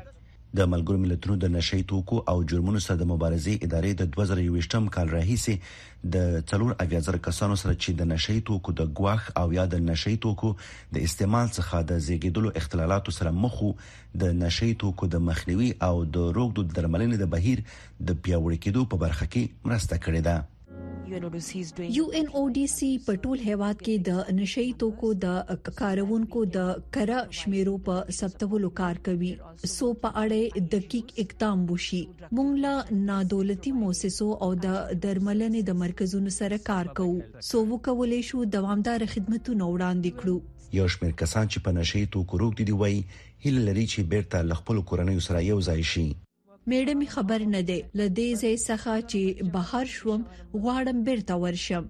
د 0.58 0.64
ملګرو 0.70 0.98
ملتونو 1.02 1.34
د 1.42 1.48
نشي 1.52 1.76
توکو 1.92 2.16
او 2.32 2.34
جرمونو 2.52 2.80
سره 2.86 2.96
د 3.02 3.06
مبارزې 3.12 3.54
ادارې 3.66 3.92
د 4.00 4.08
2021م 4.16 4.88
کال 4.96 5.12
راهیسې 5.14 6.10
د 6.16 6.42
څلور 6.52 6.74
اویازر 6.86 7.18
کسانو 7.28 7.56
سره 7.62 7.74
چې 7.84 7.94
د 8.02 8.08
نشي 8.12 8.36
توکو 8.50 8.74
د 8.82 8.92
غواخ 9.00 9.30
او 9.44 9.46
یا 9.58 9.64
د 9.76 9.80
نشي 9.88 10.14
توکو 10.28 10.50
د 10.96 11.06
استعمال 11.08 11.52
څخه 11.58 11.80
د 11.92 12.04
زیږیدلو 12.10 12.52
اختلالاتو 12.64 13.16
سره 13.20 13.34
مخ 13.46 13.58
د 14.24 14.38
نشي 14.46 14.70
توکو 14.86 15.10
د 15.18 15.24
مخنیوي 15.32 15.72
او 15.90 15.94
د 16.18 16.32
روغ 16.40 16.54
د 16.62 16.68
درملنې 16.80 17.26
د 17.26 17.32
بهیر 17.36 17.64
د 17.66 18.24
پیوړ 18.24 18.64
کېدو 18.64 18.88
په 18.94 19.02
برخه 19.06 19.30
کې 19.34 19.70
مرسته 19.72 20.04
کړې 20.06 20.32
ده 20.32 20.51
یو 21.10 22.04
ان 22.18 22.26
او 22.38 22.42
ډي 22.56 22.64
سي 22.72 22.88
په 23.06 23.14
ټول 23.22 23.40
هیواد 23.46 23.80
کې 23.86 23.94
د 24.08 24.34
نشئی 24.40 24.70
توکو 24.82 25.08
د 25.24 25.56
کارونکو 25.80 26.42
د 26.56 26.68
کرا 26.96 27.20
شمیرو 27.38 27.74
په 27.88 28.14
سبتولو 28.18 28.70
کار 28.80 29.00
کوي 29.08 29.30
سو 29.74 29.88
په 30.06 30.12
اړه 30.24 30.66
دقیق 30.74 31.10
اقدام 31.24 31.64
وشي 31.72 32.00
مونږ 32.22 32.62
لا 32.66 32.74
نادولتي 33.10 33.72
موسسو 33.82 34.28
او 34.46 34.50
د 34.66 34.76
درملنې 35.06 35.68
د 35.70 35.78
مرکزونو 35.82 36.34
سره 36.38 36.60
کار 36.70 36.92
کوو 37.00 37.42
سو 37.50 37.64
وکولې 37.72 38.20
شو 38.32 38.44
دوامدار 38.56 39.06
خدماتونه 39.14 39.70
وړاندې 39.74 40.20
کړو 40.22 40.76
یو 40.80 40.86
شمیر 40.96 41.16
کسان 41.24 41.48
چې 41.52 41.64
په 41.68 41.78
نشئی 41.80 42.04
توکو 42.16 42.42
روږدي 42.42 42.70
دي 42.70 42.78
وای 42.82 42.96
هله 43.46 43.66
لري 43.70 43.86
چې 43.94 44.10
بیرته 44.16 44.46
لغپل 44.52 44.82
کورنۍ 44.92 45.20
سره 45.30 45.46
یو 45.52 45.60
ځای 45.70 45.82
شي 45.94 46.08
میړه 46.70 46.94
می 46.98 47.06
خبر 47.12 47.42
نه 47.52 47.60
دی 47.68 47.76
لدې 47.98 48.28
ځای 48.42 48.56
څخه 48.66 48.92
چې 49.12 49.52
بهر 49.54 49.86
شوم 49.94 50.20
غواړم 50.52 50.98
بیرته 51.08 51.34
ورشم 51.44 51.88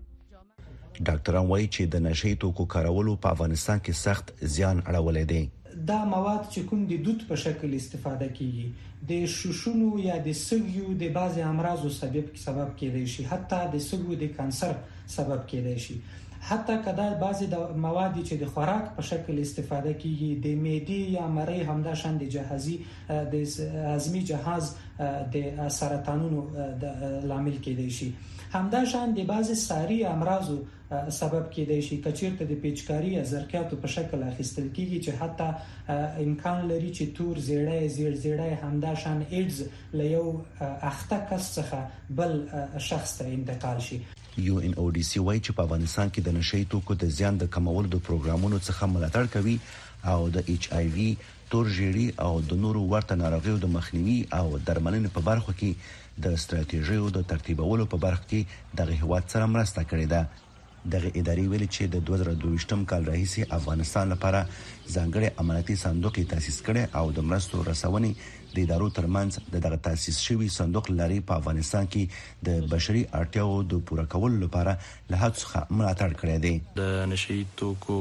ډاکټران 1.07 1.47
وایي 1.51 1.67
چې 1.75 1.83
د 1.95 2.03
نشې 2.07 2.33
توکو 2.45 2.65
کارولو 2.75 3.17
په 3.27 3.37
افغانستان 3.37 3.79
کې 3.85 3.93
سخت 4.07 4.27
زیان 4.55 4.77
اړولې 4.89 5.25
دي 5.33 5.43
دا 5.91 5.99
مواد 6.15 6.41
چې 6.53 6.61
کوم 6.71 6.81
د 6.95 7.05
دود 7.09 7.21
په 7.33 7.41
شکل 7.45 7.71
استفاده 7.81 8.29
کیږي 8.41 8.67
د 9.13 9.29
شوشونو 9.37 9.89
یا 10.09 10.17
د 10.31 10.41
سګیو 10.49 10.89
د 11.05 11.15
بعضي 11.21 11.43
امراضو 11.53 11.91
سبب 12.01 12.27
کې 12.29 12.43
سبب 12.47 12.69
کېدای 12.81 13.07
شي 13.17 13.23
حتی 13.35 13.61
د 13.77 13.87
سګیو 13.91 14.15
د 14.25 14.35
کانسر 14.41 14.75
سبب 15.19 15.41
کېدای 15.55 15.79
شي 15.89 15.97
حتی 16.49 16.73
که 16.85 16.93
دا 16.93 17.15
بعضی 17.21 17.47
د 17.47 17.55
مواد 17.55 18.15
چې 18.27 18.35
د 18.43 18.49
خوراک 18.55 18.87
په 18.97 19.03
شکل 19.09 19.37
استفاده 19.41 19.93
کیږي 20.03 20.31
د 20.45 20.47
معدې 20.65 21.01
یا 21.17 21.27
مرۍ 21.37 21.61
همدا 21.73 21.95
شان 21.95 22.19
د 22.19 22.23
جهازي 22.35 22.77
د 23.33 23.35
هضمي 23.95 24.23
جهاز 24.31 24.65
د 25.37 25.69
سرطانونو 25.79 26.43
د 26.83 26.85
لامل 27.31 27.57
کېدای 27.65 27.91
شي 27.99 28.09
همدا 28.55 28.81
شان 28.93 29.15
د 29.19 29.29
بعضی 29.33 29.55
ساري 29.61 29.99
امراضو 30.13 30.57
سبب 31.21 31.45
کېدای 31.55 31.81
شي 31.89 31.97
کچیرته 32.07 32.45
د 32.51 32.59
پیچکاری 32.65 33.13
زرکیاتو 33.35 33.77
په 33.85 33.89
شکل 33.99 34.23
اخیستل 34.31 34.67
کیږي 34.79 35.05
چې 35.05 35.21
حتی 35.21 36.25
امکان 36.27 36.61
لري 36.73 36.91
چې 36.97 37.05
تور 37.21 37.37
زیړی 37.47 37.89
زیړ 37.97 38.13
زیړی 38.25 38.53
همدا 38.65 38.95
شان 39.05 39.23
ایډز 39.29 39.63
له 40.03 40.11
یو 40.15 40.27
اخته 40.91 41.19
کس 41.31 41.53
څخه 41.59 42.19
بل 42.23 42.35
شخص 42.91 43.15
ته 43.21 43.27
انتقال 43.39 43.81
شي 43.91 44.01
یو 44.41 44.59
ان 44.59 44.73
او 44.77 44.89
ډی 44.97 45.03
سی 45.09 45.21
وايي 45.21 45.41
چې 45.45 45.53
په 45.57 45.63
افغانستان 45.65 46.11
کې 46.11 46.21
د 46.27 46.35
نشئی 46.37 46.65
توکو 46.75 46.95
د 47.01 47.05
زیان 47.19 47.39
د 47.41 47.45
کمولو 47.55 47.89
د 47.95 47.99
پروګرامونو 48.07 48.59
څخه 48.67 48.87
ملاتړ 48.95 49.25
کوي 49.35 49.57
او 50.13 50.29
د 50.37 50.53
ایچ 50.53 50.69
ای 50.79 50.87
وی 50.95 51.15
تور 51.51 51.67
ژیړي 51.77 52.07
او 52.27 52.41
د 52.53 52.61
نورو 52.63 52.83
ورته 52.93 53.15
ناروغیو 53.25 53.59
د 53.65 53.73
مخنیوي 53.77 54.19
او 54.39 54.47
درملنې 54.69 55.09
په 55.17 55.21
برخه 55.29 55.53
کې 55.61 55.71
د 56.25 56.37
ستراتیژیو 56.45 57.11
د 57.17 57.29
ترتیبولو 57.35 57.87
په 57.95 58.05
برخه 58.07 58.25
کې 58.31 58.73
د 58.79 58.97
هیواد 59.03 59.25
سره 59.35 59.45
مرسته 59.57 59.81
کړې 59.91 60.07
ده 60.15 60.23
دغه 60.91 61.11
ادارې 61.21 61.45
ویل 61.49 61.67
چې 61.67 61.87
د 61.87 61.97
2022م 62.11 62.85
کال 62.91 63.05
راهیسې 63.11 63.43
افغانستان 63.57 64.09
لپاره 64.13 64.39
ځانګړي 64.95 65.29
امنیتي 65.43 65.75
صندوق 65.83 66.17
تاسیس 66.31 66.59
کړي 66.67 66.85
او 67.01 67.13
د 67.19 67.27
مرستو 67.33 67.63
رسونې 67.65 68.11
د 68.55 68.59
ادارو 68.67 68.89
ترمنځ 68.97 69.31
د 69.55 69.63
دغه 69.67 69.77
تاسیس 69.87 70.17
شوی 70.29 70.49
صندوق 70.59 70.91
لري 71.01 71.19
په 71.29 71.39
افغانستان 71.41 71.87
کې 71.87 72.09
د 72.49 72.67
بشري 72.73 73.03
اړتیاو 73.21 73.63
د 73.75 73.83
پوره 73.91 74.05
کولو 74.15 74.43
لپاره 74.45 74.73
له 75.11 75.17
هڅو 75.23 75.41
څخه 75.43 75.79
ملاتړ 75.79 76.11
کړی 76.21 76.37
دی 76.45 76.55
د 76.81 77.05
نشي 77.15 77.39
توکو 77.63 77.99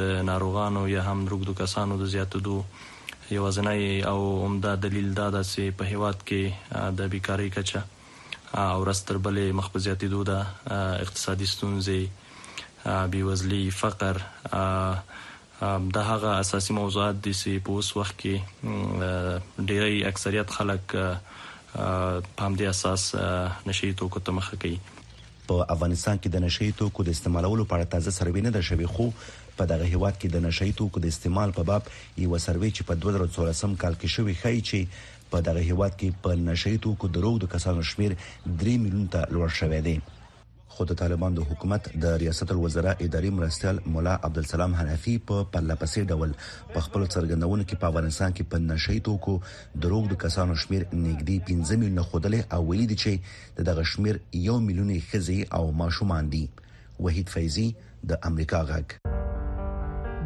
د 0.00 0.16
ناروغانو 0.30 0.82
یا 0.94 1.02
هم 1.10 1.24
دروګدو 1.28 1.58
کسانو 1.62 1.98
د 2.02 2.10
زیاتدو 2.16 2.56
یوازنۍ 3.30 3.86
او 4.10 4.18
عمده 4.46 4.74
دلیل 4.88 5.14
دا 5.20 5.28
ده 5.36 5.42
چې 5.52 5.78
په 5.78 5.84
هیواد 5.94 6.26
کې 6.32 6.92
د 7.02 7.08
بیکاری 7.14 7.48
کچه 7.58 7.84
ورځ 8.56 8.98
تر 9.08 9.16
بلې 9.18 9.52
مخ 9.52 9.68
په 9.72 9.78
زیاتېدو 9.78 10.22
ده 10.24 10.38
اقتصادي 11.04 11.44
ستونزې 11.46 12.08
بیوزلي 13.10 13.70
فقر 13.70 14.16
دا 14.48 16.02
هغه 16.08 16.40
اساسي 16.40 16.72
موضوعات 16.72 17.14
دي 17.24 17.32
چې 17.34 17.60
په 17.64 17.70
اوس 17.70 17.96
وخت 17.96 18.16
کې 18.20 18.34
ډېری 19.66 20.04
اکثریت 20.06 20.48
خلک 20.60 20.84
په 20.96 22.42
همدې 22.44 22.66
اساس 22.68 23.14
نشي 23.66 23.92
توکو 23.92 24.20
ته 24.20 24.32
مخ 24.32 24.54
کوي 24.54 24.78
په 25.48 25.64
افغانستان 25.74 26.16
کې 26.18 26.28
د 26.28 26.36
نشي 26.44 26.72
توکو 26.80 27.02
د 27.04 27.08
استعمالولو 27.16 27.64
په 27.68 27.74
اړه 27.76 27.86
تازه 27.96 28.10
سروې 28.10 28.40
نه 28.48 28.52
ده 28.56 28.62
شوې 28.70 28.86
خو 28.86 29.10
په 29.60 29.64
دغه 29.66 29.84
هیواد 29.92 30.14
کې 30.20 30.28
د 30.34 30.44
نشي 30.48 30.72
توکو 30.80 31.00
د 31.04 31.14
استعمال 31.14 31.50
په 31.60 31.62
باب 31.70 31.82
یو 32.18 32.38
سروې 32.38 32.70
چې 32.76 32.82
په 32.88 32.94
2014 33.04 33.80
کال 33.84 33.94
کې 34.00 34.08
شوې 34.16 34.34
ښیي 34.42 34.60
چې 34.68 34.80
په 35.30 35.38
دغه 35.48 35.60
هیواد 35.68 35.92
کې 36.00 36.08
په 36.22 36.30
نشې 36.48 36.76
توکو 36.86 37.06
دروغ 37.16 37.34
د 37.44 37.50
کسانو 37.54 37.82
شمیر 37.92 38.12
3 38.44 38.78
میلیون 38.84 39.06
ته 39.16 39.26
لوړ 39.34 39.48
شوی 39.58 39.80
دی 39.88 39.96
خو 40.74 40.84
د 40.90 40.98
طالبان 41.00 41.34
د 41.36 41.46
حکومت 41.50 41.88
د 42.02 42.16
ریاست 42.22 42.52
الوزرا 42.54 42.92
اداري 43.06 43.30
مرستيال 43.38 43.80
مولا 43.94 44.14
عبدالسلام 44.28 44.74
حنفي 44.80 45.14
په 45.30 45.46
پرلپسې 45.54 46.12
ډول 46.12 46.34
په 46.74 46.84
خپل 46.86 47.06
څرګندونه 47.14 47.68
کې 47.68 47.80
په 47.82 47.90
افغانستان 47.90 48.36
کې 48.36 48.48
په 48.52 48.62
نشې 48.68 48.98
توکو 49.08 49.36
دروغ 49.86 50.08
د 50.12 50.20
کسانو 50.24 50.58
شمیر 50.66 50.82
نږدې 50.82 51.46
15 51.52 51.82
میلیونه 51.82 52.06
خودلې 52.10 52.58
او 52.58 52.66
ویلي 52.70 52.88
دي 52.92 53.00
چې 53.04 53.64
دغه 53.70 53.88
شمیر 53.94 54.20
1 54.44 54.60
میلیون 54.68 54.92
خزي 55.12 55.40
او 55.60 55.64
ماشومان 55.84 56.32
دي 56.36 56.44
وحید 57.06 57.34
فیضی 57.36 57.68
د 58.12 58.22
امریکا 58.32 58.60
غږ 58.72 59.18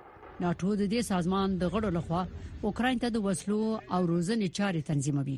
ناتو 0.45 0.71
د 0.81 0.83
دې 0.93 1.01
سازمان 1.11 1.59
د 1.63 1.73
غړو 1.73 1.91
لخوا 1.97 2.23
اوکرين 2.71 3.03
ته 3.03 3.13
د 3.17 3.25
وسلو 3.27 3.61
او 3.95 4.01
روزنې 4.13 4.49
چارې 4.59 4.87
تنظیموي 4.91 5.37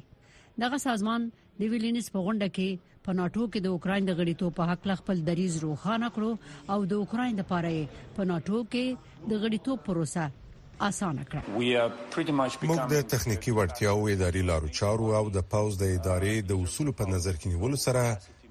دغه 0.64 0.78
سازمان 0.86 1.26
د 1.60 1.72
ویلینس 1.72 2.10
په 2.14 2.22
غونډه 2.26 2.48
کې 2.58 3.02
په 3.08 3.16
ناتو 3.22 3.48
کې 3.52 3.60
د 3.64 3.68
اوکرين 3.78 4.06
د 4.08 4.16
غړیتوب 4.20 4.56
په 4.58 4.70
حق 4.72 4.88
خپل 5.02 5.24
دریز 5.30 5.56
روښانه 5.64 6.14
کړو 6.14 6.32
او 6.76 6.86
د 6.92 7.02
اوکرين 7.02 7.34
لپاره 7.42 8.02
په 8.20 8.28
ناتو 8.32 8.62
کې 8.74 9.26
د 9.30 9.42
غړیتوب 9.42 9.78
پروسه 9.88 10.28
اسانه 10.88 11.24
کړه 11.30 11.40
موږ 12.68 12.80
د 12.92 13.06
تخنیکی 13.12 13.52
وړتیاو 13.58 14.08
اداري 14.16 14.42
لارو 14.50 14.68
چارو 14.80 15.08
او 15.20 15.24
د 15.36 15.46
پاوز 15.54 15.74
د 15.82 15.94
ادارې 15.98 16.34
د 16.50 16.66
اصول 16.66 16.88
په 17.00 17.04
نظر 17.14 17.34
کې 17.40 17.52
نیولو 17.54 17.78
سره 17.86 18.04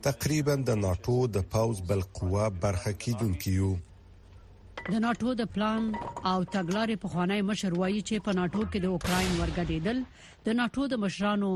تقریبا 0.07 0.55
د 0.71 0.81
ناتو 0.85 1.15
د 1.37 1.45
پاوز 1.53 1.81
بل 1.93 2.01
قوا 2.19 2.45
برخه 2.65 2.93
کیدونکو 3.05 3.53
یو 3.59 3.71
د 4.93 5.01
ناتو 5.05 5.33
د 5.39 5.49
پلان 5.55 5.81
او 6.33 6.37
تګلارې 6.55 7.01
په 7.03 7.07
خوانی 7.13 7.39
مشر 7.49 7.73
وایي 7.79 7.99
چې 8.09 8.25
په 8.27 8.37
ناتو 8.39 8.61
کې 8.61 8.83
د 8.85 8.95
اوکرين 8.95 9.31
ورګډېدل 9.35 9.97
د 10.45 10.57
ناتو 10.61 10.87
د 10.93 11.01
مشرانو 11.05 11.49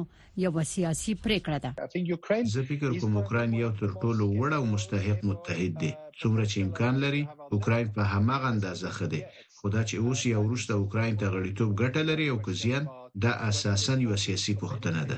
یو 0.45 0.51
سیاسي 0.73 1.13
پریکړه 1.25 1.57
ده 1.65 2.49
زه 2.55 2.65
فکر 2.71 2.97
کوم 3.03 3.17
اوکرين 3.21 3.55
یو 3.61 3.71
تر 3.83 3.91
ټولو 4.03 4.25
وړ 4.39 4.57
او 4.59 4.65
مستحق 4.73 5.23
متحد 5.31 5.79
دی 5.83 5.91
څومره 6.21 6.45
چې 6.51 6.57
امکان 6.67 7.01
لري 7.05 7.23
اوکرين 7.53 7.95
په 7.99 8.11
هماغه 8.13 8.53
اندازه 8.55 8.91
خده 8.99 9.21
خو 9.65 9.69
دا 9.73 9.81
چې 9.89 9.97
اوس 10.07 10.21
یا 10.27 10.39
وروسته 10.45 10.75
اوکراین 10.77 11.17
ته 11.19 11.27
غړیتوب 11.33 11.69
ګټه 11.81 12.01
لري 12.07 12.23
او 12.31 12.37
کزیان 12.47 12.87
دا 13.25 13.29
اساسا 13.49 13.93
یو 14.05 14.15
سیاسي 14.23 14.53
پوښتنه 14.63 15.01
ده 15.11 15.17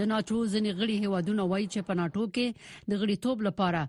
د 0.01 0.09
ناتو 0.13 0.37
ځنې 0.53 0.71
غړي 0.79 0.95
هیوادونه 1.03 1.49
وایي 1.51 1.67
چې 1.73 1.81
په 1.93 1.99
ناتو 2.03 2.23
کې 2.33 2.89
د 2.89 3.05
غړیتوب 3.05 3.45
لپاره 3.47 3.83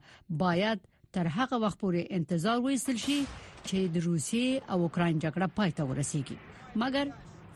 باید 0.44 0.84
تر 1.12 1.32
هغه 1.38 1.62
وخت 1.68 1.78
پورې 1.86 2.22
انتظار 2.22 2.58
وېستل 2.66 2.98
شي 3.08 3.18
چې 3.68 3.78
د 3.96 4.08
روسیې 4.12 4.70
او 4.72 4.78
اوکراین 4.92 5.16
جګړه 5.24 5.56
پای 5.62 5.70
ته 5.80 5.90
ورسیږي 5.90 6.38
مګر 6.84 7.06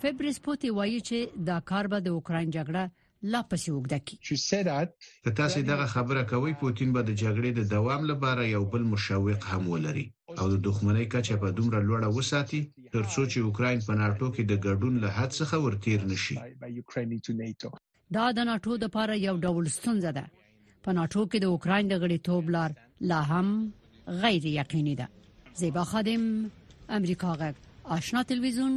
فبرس 0.05 0.39
پوتي 0.47 0.71
وایي 0.79 0.97
چې 1.09 1.19
دا 1.49 1.55
کار 1.69 1.85
به 1.93 1.99
د 2.07 2.13
اوکرين 2.15 2.49
جګړه 2.57 2.83
لا 3.35 3.39
پسې 3.51 3.71
وګړه 3.75 3.99
کی 4.07 4.17
که 5.27 5.31
تاسو 5.39 5.63
دغه 5.71 5.87
خبره 5.95 6.23
کوي 6.33 6.51
پوتين 6.63 6.91
به 6.97 7.03
د 7.09 7.11
جګړې 7.23 7.51
د 7.59 7.61
دوام 7.75 8.03
لپاره 8.11 8.43
یو 8.55 8.61
بل 8.75 8.83
مشوق 8.93 9.41
هم 9.53 9.63
ولري 9.77 10.03
او 10.41 10.51
د 10.55 10.57
دښمنۍ 10.67 11.05
کچه 11.15 11.37
په 11.45 11.49
دومره 11.61 11.81
لوړه 11.89 12.09
وساتي 12.19 12.61
ترڅو 12.97 13.23
چې 13.33 13.39
اوکرين 13.47 13.81
په 13.89 13.93
ناتو 14.03 14.27
کې 14.35 14.43
د 14.51 14.55
ګډون 14.67 14.95
له 15.05 15.09
حد 15.19 15.31
څخه 15.39 15.55
ورتیر 15.65 16.07
نشي 16.13 16.37
دا 18.19 18.25
د 18.41 18.49
ناتو 18.51 18.77
د 18.83 18.87
لپاره 18.89 19.19
یو 19.27 19.35
ډول 19.47 19.73
ستونزه 19.79 20.13
ده 20.19 20.27
په 20.85 20.97
ناتو 20.99 21.21
کې 21.31 21.39
د 21.47 21.55
اوکرين 21.55 21.93
د 21.95 22.03
غړیتوب 22.05 22.53
لار 22.59 22.77
لا 23.15 23.23
هم 23.33 23.53
غیر 24.27 24.53
یقیني 24.61 24.95
ده 25.01 25.57
زیبا 25.65 25.89
خادم 25.95 26.29
امریکا 27.01 27.33
غږ 27.45 27.55
آشنا 27.99 28.23
تلویزیون 28.35 28.77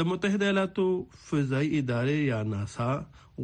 د 0.00 0.04
متحده 0.10 0.46
ایالاتو 0.48 0.82
فضائي 1.22 1.66
ادارې 1.78 2.14
یا 2.26 2.36
ناسا 2.50 2.86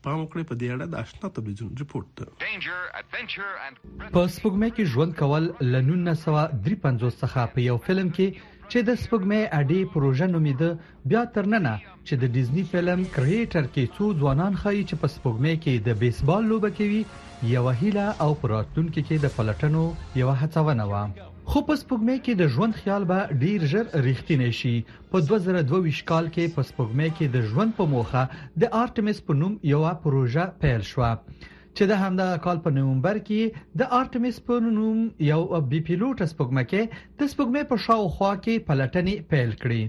پام 0.06 0.16
وکړئ 0.22 0.46
په 0.52 0.58
دې 0.60 0.72
اړه 0.76 0.88
د 0.94 1.00
آشنا 1.02 1.30
تلویزیون 1.36 1.76
رپورت 1.82 2.16
ته 2.18 2.26
په 2.40 4.24
سپوږمۍ 4.38 4.70
کې 4.76 4.90
ژوند 4.96 5.18
کول 5.20 5.50
ل 5.74 5.84
1953 5.84 7.16
څخه 7.22 7.54
په 7.58 7.68
یو 7.70 7.78
فلم 7.90 8.10
کې 8.18 8.52
چې 8.72 8.78
د 8.88 8.90
سپګمې 9.02 9.40
اډې 9.60 9.80
پروژه 9.94 10.26
نومیده 10.34 10.68
بیا 11.10 11.22
ترننه 11.34 11.72
چې 12.06 12.14
د 12.20 12.22
ډیزني 12.34 12.62
فلم 12.72 13.00
کریټر 13.16 13.64
کې 13.74 13.84
څو 13.96 14.04
ځوانان 14.20 14.52
خایي 14.60 14.82
چې 14.88 14.94
په 15.02 15.06
سپګمې 15.16 15.54
کې 15.62 15.74
د 15.86 15.88
بیسبال 16.00 16.42
لوبه 16.50 16.70
کوي 16.78 17.02
یو 17.54 17.64
هیله 17.80 18.06
او 18.24 18.30
پراتونکو 18.42 19.00
کې 19.06 19.16
د 19.24 19.26
پلټنو 19.36 19.84
یو 20.20 20.28
هڅونه 20.40 20.84
و 20.90 20.94
خو 21.50 21.58
په 21.68 21.74
سپوږمۍ 21.82 22.18
کې 22.24 22.32
د 22.36 22.42
ژوند 22.54 22.72
خیال 22.80 23.02
به 23.10 23.18
ډیر 23.42 23.58
ژر 23.70 23.84
ریښتینی 24.06 24.50
شي 24.60 24.74
په 25.10 25.16
2022 25.28 26.00
کال 26.10 26.24
کې 26.34 26.44
په 26.56 26.62
سپوږمۍ 26.68 27.10
کې 27.16 27.26
د 27.34 27.36
ژوند 27.50 27.70
په 27.78 27.84
موخه 27.94 28.22
د 28.60 28.62
آرټمیس 28.82 29.18
په 29.26 29.32
نوم 29.40 29.54
یو 29.72 29.82
پروژه 30.04 30.44
پیل 30.62 30.82
شوه 30.92 31.10
چې 31.78 31.84
د 31.90 31.92
همدغه 32.02 32.34
کال 32.44 32.58
په 32.64 32.70
نومبر 32.76 33.16
کې 33.28 33.38
د 33.80 33.94
ارتمیس 34.00 34.36
په 34.48 34.58
نوم 34.74 34.98
یو 35.30 35.40
بي 35.72 35.80
پیلوټ 35.88 36.18
سپوږمکۍ 36.32 36.84
د 37.18 37.20
سپوږمۍ 37.32 37.64
په 37.70 37.76
شاوخوا 37.86 38.30
کې 38.44 38.62
پلټنې 38.68 39.14
پیل 39.32 39.50
کړې 39.62 39.80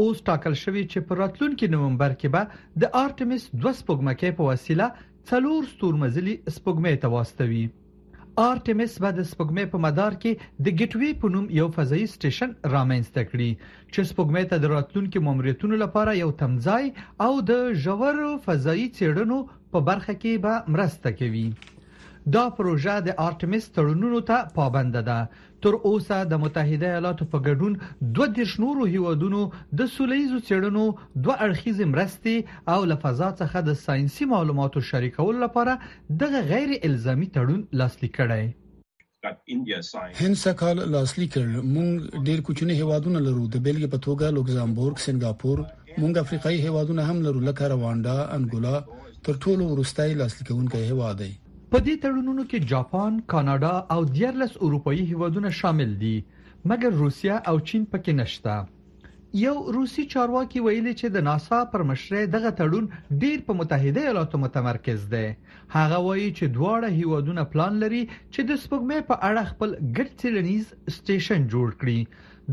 اوس 0.00 0.24
ټاکل 0.28 0.54
شوی 0.64 0.82
چې 0.92 1.04
په 1.08 1.20
راتلونکي 1.22 1.66
نومبر 1.74 2.10
کې 2.20 2.28
به 2.34 2.42
د 2.82 2.82
ارتمیس 3.04 3.44
دوه 3.60 3.72
سپوږمکۍ 3.82 4.30
په 4.38 4.48
وسیله 4.50 4.86
څلور 5.30 5.60
ستورمزلي 5.74 6.34
سپوږمۍ 6.56 6.96
ته 7.02 7.08
واستوي 7.16 7.64
آرټیمس 8.50 8.92
به 9.02 9.10
د 9.14 9.20
سپوږمۍ 9.30 9.64
په 9.72 9.78
مدار 9.86 10.12
کې 10.22 10.32
د 10.64 10.66
ګیټوی 10.78 11.10
په 11.20 11.26
نوم 11.34 11.46
یو 11.60 11.66
فضایي 11.76 12.06
سټیشن 12.14 12.50
رامنځته 12.74 13.22
کړي 13.30 13.50
چې 13.92 14.00
سپوږمۍ 14.10 14.44
ته 14.50 14.56
د 14.60 14.64
راتلونکو 14.74 15.18
ماموریتونو 15.26 15.74
لپاره 15.84 16.20
یو 16.22 16.30
تمځای 16.40 16.84
او 17.26 17.32
د 17.50 17.52
ژور 17.82 18.16
فضایي 18.46 18.86
څېړنو 18.96 19.38
په 19.72 19.78
برخه 19.88 20.12
کې 20.22 20.32
به 20.44 20.54
مرسته 20.74 21.08
کوي 21.18 21.48
دا 22.30 22.42
پروژه 22.56 22.92
د 23.04 23.14
ارتمس 23.22 23.64
تړونونو 23.76 24.18
ته 24.26 24.42
پابند 24.58 24.98
ده 25.06 25.16
تر 25.64 25.76
اوسه 25.88 26.18
د 26.32 26.38
متحده 26.42 26.88
ایالاتو 26.90 27.24
په 27.32 27.40
ګډون 27.48 27.72
دوه 28.18 28.26
دیرش 28.36 28.52
نورو 28.64 28.86
هیوادونو 28.92 29.40
د 29.80 29.90
سولېزو 29.94 30.38
چړنو 30.50 30.84
دوه 31.24 31.34
اړخیز 31.46 31.80
مرستې 31.94 32.70
او 32.74 32.84
لفظا 32.92 33.30
څخه 33.40 33.64
د 33.70 33.78
ساينسي 33.82 34.28
معلوماتو 34.34 34.84
شریکول 34.90 35.42
لپاره 35.46 35.76
دغه 36.22 36.44
غیر 36.52 36.70
الزامي 36.90 37.28
تړون 37.38 37.62
لاسلیک 37.82 38.16
کړي 38.20 38.50
هند 39.26 40.38
سکهال 40.44 40.88
لاسلیک 40.94 41.34
کړل 41.36 41.66
مونږ 41.74 42.24
ډیر 42.30 42.44
کوچني 42.50 42.78
هیوادونه 42.82 43.26
لرو 43.28 43.44
د 43.44 43.68
بیلګې 43.68 43.92
په 43.96 44.06
توګه 44.08 44.34
لوکزامبورګ 44.40 45.04
سنگاپور 45.10 45.66
مونږ 45.98 46.24
افریقایي 46.26 46.64
هیوادونه 46.70 47.10
هم 47.12 47.26
لرو 47.28 47.44
لکه 47.52 47.74
رواندا 47.76 48.16
انګولا 48.24 48.82
تر 49.28 49.46
ټولو 49.46 49.70
ورستای 49.74 50.18
لاسلیکونکي 50.24 50.86
هیواد 50.90 51.20
دی 51.24 51.32
په 51.72 51.78
دې 51.86 51.92
تړونونو 52.04 52.42
کې 52.50 52.58
جاپان، 52.72 53.12
کاناډا 53.32 53.70
او 53.94 54.00
دیرلس 54.16 54.50
اروپאי 54.64 55.02
هیوادونه 55.10 55.50
شامل 55.58 55.90
دي 56.02 56.10
مګر 56.72 56.90
روسیا 57.02 57.36
او 57.50 57.54
چین 57.68 57.84
پکې 57.94 58.12
نشته 58.16 58.56
یو 59.44 59.54
روسی 59.76 60.04
چارواکي 60.14 60.58
ویلي 60.66 60.92
چې 61.00 61.06
د 61.14 61.24
ناسا 61.28 61.60
پر 61.76 61.82
مشره 61.92 62.20
دغه 62.34 62.50
تړون 62.58 62.86
ډیر 63.22 63.38
په 63.46 63.56
متحده 63.60 64.02
ایالاتو 64.02 64.40
متمرکز 64.44 65.00
دی 65.14 65.24
هغه 65.76 65.98
وایي 66.08 66.28
چې 66.38 66.52
دواړه 66.56 66.98
هیوادونه 66.98 67.48
پلان 67.54 67.80
لري 67.84 68.02
چې 68.10 68.40
د 68.50 68.60
سپوږمۍ 68.66 69.00
په 69.10 69.14
اړه 69.28 69.50
خپل 69.52 69.70
ګډ 69.96 70.08
څېړنیز 70.20 70.66
سټیشن 70.98 71.40
جوړ 71.54 71.68
کړي 71.82 71.98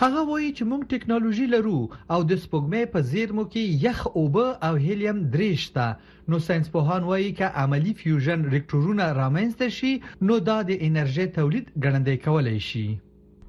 هغه 0.00 0.20
وایي 0.30 0.50
چې 0.56 0.62
موږ 0.70 0.82
ټکنالوژي 0.92 1.46
لرو 1.54 1.80
او 2.12 2.20
د 2.30 2.32
سپوږمۍ 2.44 2.84
په 2.92 2.98
زیرمو 3.10 3.44
کې 3.52 3.62
یخ 3.86 3.98
اوبه 4.18 4.46
او 4.66 4.74
هیلیم 4.86 5.18
درېشته 5.34 5.86
نو 6.30 6.36
ساينس 6.46 6.66
پوهان 6.74 7.02
وایي 7.06 7.30
چې 7.38 7.52
عملی 7.62 7.92
فیوژن 8.00 8.40
ریکټورونه 8.54 9.04
رامنځته 9.20 9.66
شي 9.78 9.92
نو 10.26 10.34
دا 10.48 10.58
د 10.68 10.70
انرژي 10.86 11.26
تولید 11.38 11.66
ګړندې 11.84 12.14
کولای 12.26 12.60
شي 12.68 12.88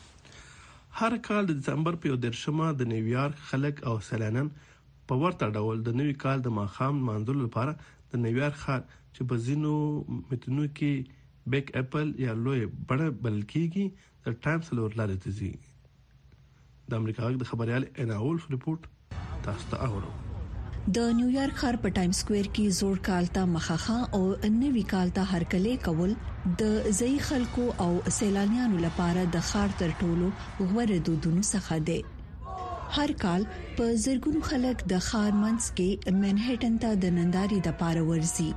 هر 1.01 1.13
کال 1.27 1.45
د 1.49 1.53
دسمبر 1.59 1.95
په 2.01 2.09
13مه 2.23 2.65
د 2.81 2.87
نیویارک 2.89 3.37
خلک 3.51 3.79
او 3.91 3.93
سیلانن 4.07 4.49
په 5.11 5.17
ورته 5.23 5.47
ډول 5.55 5.79
د 5.87 5.95
نوې 6.01 6.15
کال 6.25 6.37
د 6.49 6.53
ماخام 6.59 6.99
منځل 7.07 7.37
لپاره 7.45 7.71
د 8.13 8.21
نیویارک 8.27 8.57
ښار 8.65 8.81
چې 9.15 9.21
په 9.33 9.39
زینو 9.47 9.73
متنو 10.21 10.69
کې 10.79 11.51
بیک 11.53 11.73
اپل 11.85 12.13
یا 12.27 12.33
لوی 12.45 12.61
بڑه 12.89 13.07
بلکېږي 13.23 13.85
د 14.25 14.27
ټایمز 14.47 14.67
لورلارې 14.77 15.21
تزي 15.29 15.51
د 16.93 17.03
امریکا 17.03 17.33
د 17.43 17.51
خبريال 17.53 17.91
انا 18.03 18.23
اولف 18.25 18.45
رپورت 18.57 18.89
تاسو 19.47 19.63
ته 19.71 19.87
اورم 19.87 20.27
د 20.95 21.11
نیویارک 21.17 21.55
ښار 21.61 21.75
په 21.83 21.89
ټایم 21.95 22.13
سکوير 22.19 22.47
کې 22.55 22.75
زوړ 22.79 22.95
کال 23.07 23.25
ته 23.35 23.41
مخخه 23.55 23.97
او 24.19 24.21
نوې 24.63 24.81
کال 24.93 25.07
ته 25.17 25.21
هرکلې 25.31 25.75
کول 25.85 26.11
د 26.61 26.63
ځای 26.99 27.11
خلکو 27.27 27.65
او 27.85 27.89
سیلانیانو 28.17 28.77
لپاره 28.85 29.21
د 29.35 29.43
ښار 29.51 29.69
تر 29.83 29.89
ټولو 30.01 30.27
غوړه 30.69 30.97
دودونو 31.09 31.41
څخه 31.53 31.75
دی 31.91 31.99
هر 32.97 33.09
کال 33.25 33.41
په 33.77 33.85
زرګونو 34.07 34.39
خلک 34.49 34.77
د 34.95 35.05
ښار 35.11 35.31
منځ 35.45 35.63
کې 35.77 35.89
منهټن 36.25 36.73
ته 36.85 36.89
د 37.05 37.15
ننداري 37.19 37.59
د 37.69 37.77
پاره 37.83 38.01
ورزي 38.09 38.49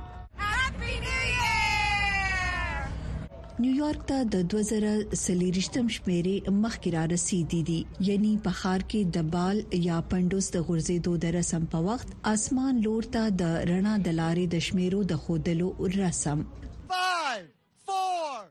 نیویارک 3.63 3.99
ته 4.07 4.15
د 4.31 4.41
2000 4.51 4.87
سلیریشتم 5.19 5.91
شمیرې 5.97 6.53
مخکې 6.63 6.89
را 6.95 7.03
رسیدې 7.11 7.61
دي 7.69 7.77
یعنی 8.07 8.31
په 8.47 8.51
خار 8.61 8.81
کې 8.93 9.01
د 9.17 9.29
بال 9.35 9.57
یا 9.89 9.99
پندوس 10.13 10.49
د 10.55 10.65
غورځېدو 10.67 11.13
د 11.27 11.33
رسم 11.37 11.63
په 11.77 11.85
وخت 11.87 12.07
اسمان 12.33 12.81
لور 12.87 13.07
ته 13.15 13.23
د 13.43 13.55
رڼا 13.71 13.93
د 14.09 14.19
لارې 14.19 14.45
د 14.55 14.67
شمیرو 14.67 14.99
د 15.13 15.23
خودلو 15.27 15.67
رسم 16.01 16.43
5 16.91 17.47
4 17.93 18.43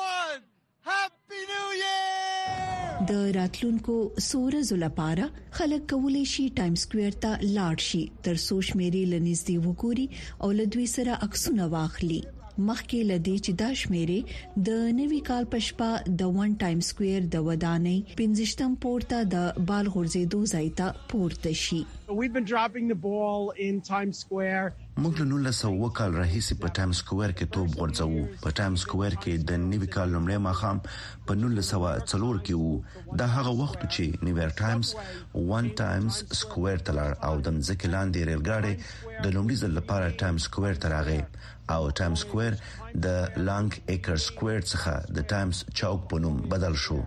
1 0.00 0.50
هپی 0.90 1.44
نیو 1.54 1.68
ایئر 1.76 3.06
د 3.14 3.26
راتلونکو 3.42 3.98
سورزو 4.32 4.80
لپاره 4.88 5.28
خلک 5.62 5.86
کولای 5.96 6.24
شي 6.36 6.48
ټایم 6.60 6.80
سکوير 6.88 7.20
ته 7.26 7.38
لاړ 7.48 7.90
شي 7.94 8.02
تر 8.26 8.44
سوچ 8.50 8.66
مېری 8.80 9.04
لنیز 9.16 9.44
دی 9.50 9.56
وګوري 9.66 10.06
او 10.46 10.56
لدوی 10.60 10.86
سره 11.00 11.20
عکسونه 11.26 11.68
واخلي 11.76 12.22
مخکې 12.68 13.00
لدی 13.10 13.36
چې 13.44 13.52
دا 13.62 13.70
شمیرې 13.80 14.20
د 14.66 14.68
نوي 14.98 15.20
کال 15.28 15.44
پښپا 15.54 15.90
د 16.22 16.34
ون 16.36 16.50
ټایم 16.64 16.80
سکوير 16.88 17.22
د 17.34 17.46
ودانې 17.48 17.98
پنځشتم 18.20 18.72
پورته 18.84 19.18
د 19.34 19.62
بال 19.72 19.86
غورځېدو 19.94 20.40
ځای 20.54 20.68
ته 20.78 20.86
پورته 21.14 21.52
شي 21.64 21.82
We've 22.20 22.34
been 22.38 22.48
dropping 22.54 22.86
the 22.92 23.00
ball 23.08 23.42
in 23.68 23.74
Times 23.94 24.16
Square 24.24 24.64
موږ 25.00 25.12
له 25.44 25.50
1900 25.52 25.88
کال 25.98 26.10
راهیسې 26.20 26.54
په 26.62 26.68
ټایم 26.78 26.90
سکوير 27.00 27.32
کې 27.36 27.46
توپ 27.56 27.68
غورځو 27.76 28.24
په 28.42 28.50
ټایم 28.58 28.74
سکوير 28.82 29.14
کې 29.22 29.32
د 29.50 29.62
نوي 29.70 29.86
کال 29.94 30.08
لمړی 30.16 30.38
مخام 30.48 30.76
په 31.26 31.32
1904 31.44 32.40
کې 32.48 32.54
وو 32.62 32.72
دا 33.22 33.26
هغه 33.36 33.52
وخت 33.60 33.78
چې 33.94 34.04
نیویر 34.28 34.50
ټایمز 34.60 34.88
وان 35.52 35.64
ټایمز 35.82 36.14
سکوير 36.40 36.78
تلر 36.90 37.10
او 37.30 37.32
د 37.48 37.56
مزکه 37.56 37.86
لاندې 37.94 38.20
ریلګاډي 38.28 38.74
د 39.24 39.34
لومړي 39.34 39.56
ځل 39.62 39.72
لپاره 39.78 40.14
ټایم 40.24 40.36
سکوير 40.48 40.74
ته 40.84 40.92
راغی 40.96 41.18
او 41.78 41.80
ټایم 42.02 42.14
سکوير 42.26 42.52
د 43.08 43.42
لانګ 43.48 43.70
ایکر 43.94 44.16
سکوير 44.28 44.60
څخه 44.72 44.94
د 45.20 45.28
ټایمز 45.34 45.56
چوک 45.78 45.98
په 46.14 46.24
نوم 46.28 46.36
بدل 46.54 46.74
شو 46.86 47.00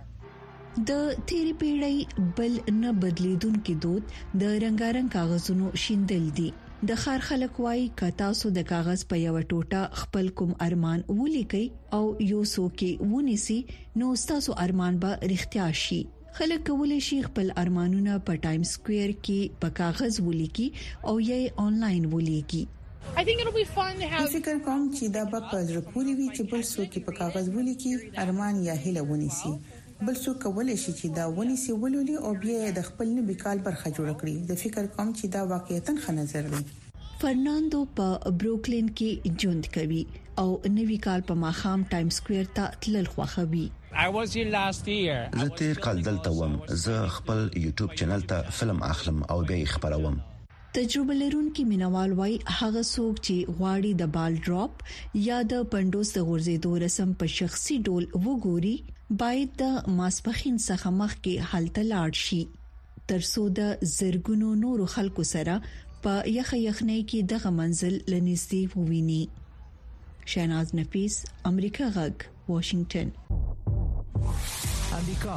د 0.88 0.90
تیری 1.28 1.54
پیړۍ 1.60 1.96
بل 2.38 2.54
نه 2.84 2.90
بدلیدونکو 3.08 3.72
دود 3.84 4.04
د 4.44 4.62
رنگارنګ 4.64 5.08
کاغذونو 5.18 5.66
شیندل 5.84 6.24
دي 6.40 6.50
د 6.80 6.90
خار 7.02 7.20
خلک 7.28 7.58
وای 7.64 7.78
ک 7.98 8.08
تاسو 8.20 8.48
د 8.56 8.64
کاغذ 8.70 9.00
په 9.10 9.16
یو 9.26 9.34
ټوټه 9.50 9.82
خپل 10.00 10.26
کوم 10.40 10.50
ارمان 10.66 10.98
ولیکئ 11.20 11.62
او 11.98 12.00
یو 12.30 12.40
څوکي 12.54 12.88
ونیسي 13.12 13.56
نو 14.00 14.08
تاسو 14.30 14.52
ارمان 14.64 14.98
به 15.04 15.10
رښتیا 15.32 15.66
شي 15.84 15.98
خلک 16.40 16.60
کولای 16.70 16.98
شي 17.08 17.18
خپل 17.28 17.46
ارمانونه 17.62 18.12
په 18.26 18.32
ټایم 18.44 18.64
سکوير 18.72 19.10
کې 19.24 19.40
په 19.64 19.68
کاغذ 19.80 20.14
ولیکي 20.28 20.66
او 21.08 21.14
یې 21.28 21.40
انلاین 21.68 22.04
ولیکي 22.14 22.64
زه 23.08 24.26
فکر 24.34 24.58
کوم 24.68 24.82
چې 24.96 25.04
دا 25.16 25.22
به 25.32 25.38
په 25.54 25.58
ځپوري 25.70 26.14
وي 26.18 26.28
چې 26.36 26.42
بل 26.52 26.62
څوک 26.74 26.92
په 27.08 27.12
کاغذ 27.22 27.46
ولیکي 27.58 27.92
ارمان 28.26 28.54
یا 28.70 28.74
هیله 28.86 29.02
ونیسي 29.12 29.52
بل 30.04 30.14
څوک 30.24 30.36
کولای 30.44 30.74
شي 30.82 30.92
چې 30.98 31.06
دا 31.18 31.24
ونیسي 31.36 31.72
ولولي 31.82 32.16
او 32.30 32.32
بیا 32.42 32.62
د 32.78 32.84
خپل 32.88 33.06
نوي 33.18 33.36
کال 33.44 33.58
برخه 33.68 33.88
جوړ 33.98 34.08
کړي 34.22 34.34
د 34.50 34.58
فکر 34.62 34.82
کوم 34.96 35.08
چې 35.18 35.24
دا 35.36 35.40
واقعیتن 35.52 35.96
ښه 36.02 36.12
نظر 36.20 36.44
دی 36.52 36.62
فرناندو 37.22 37.80
په 38.00 38.06
بروکلین 38.44 38.86
کې 39.00 39.34
ژوند 39.44 39.64
کوي 39.78 40.02
او 40.44 40.46
نوي 40.78 40.98
کال 41.08 41.20
په 41.32 41.42
ماخام 41.46 41.80
ټایم 41.94 42.08
سکوير 42.18 42.46
ته 42.60 42.64
تلل 42.86 43.06
خوښوي 43.16 43.66
زه 44.14 45.48
تیر 45.60 45.74
کال 45.88 45.96
دلته 46.12 46.30
وم 46.40 46.54
زه 46.86 46.96
خپل 47.18 47.38
یوټیوب 47.64 47.90
چینل 48.02 48.22
ته 48.32 48.38
فلم 48.60 48.78
اخلم 48.94 49.18
او 49.30 49.38
بیا 49.48 49.58
یې 49.62 49.66
خبروم 49.76 50.16
تجربه 50.76 51.14
لرونکي 51.14 51.64
مینوال 51.64 52.10
وای 52.18 52.32
هغه 52.58 52.80
څوک 52.94 53.14
چې 53.26 53.36
غواړي 53.58 53.92
د 54.00 54.08
بال 54.16 54.32
ډراپ 54.46 54.72
یا 55.28 55.36
د 55.52 55.62
پندوس 55.74 56.08
د 56.16 56.24
غورځېدو 56.28 56.70
رسم 56.84 57.08
په 57.20 57.26
شخصي 57.38 57.76
ډول 57.86 58.04
وګوري 58.26 58.74
باید 59.22 59.48
د 59.62 59.94
ماسپخین 60.00 60.56
څخه 60.68 60.88
مخکې 61.00 61.34
حالت 61.52 61.76
لاړ 61.92 62.10
شي 62.24 62.40
ترڅو 63.12 63.42
د 63.58 63.70
زرګونو 63.98 64.48
نورو 64.64 64.84
خلکو 64.94 65.22
سره 65.34 65.54
په 66.02 66.12
یخ 66.38 66.48
یخنۍ 66.68 67.00
کې 67.10 67.18
دغه 67.34 67.48
منزل 67.60 67.94
لنیستي 68.14 68.60
وویني 68.74 69.22
شیناز 70.34 70.66
نفیس 70.80 71.14
امریکا 71.54 71.86
غږ 71.96 72.14
واشنگټن 72.52 73.08
امریکا 74.98 75.36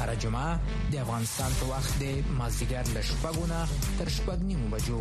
هر 0.00 0.14
جمعه 0.20 0.58
د 0.92 0.94
افغانستان 1.04 1.50
په 1.60 1.66
وخت 1.72 1.92
د 2.00 2.04
مازیګر 2.38 2.84
له 2.96 3.02
شپږو 3.10 3.44
نه 3.52 3.60
تر 3.98 4.08
شپږ 4.16 4.38
نیمو 4.48 4.66
بجو 4.74 4.98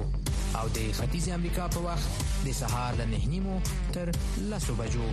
او 0.60 0.66
د 0.78 0.80
ختیځ 1.00 1.26
امریکا 1.38 1.66
په 1.76 1.80
وخت 1.88 2.08
د 2.46 2.48
سهار 2.62 2.92
له 3.00 3.06
نه 3.12 3.20
نیمو 3.34 3.56
تر 3.98 4.08
لسو 4.52 4.74
بجو 4.82 5.08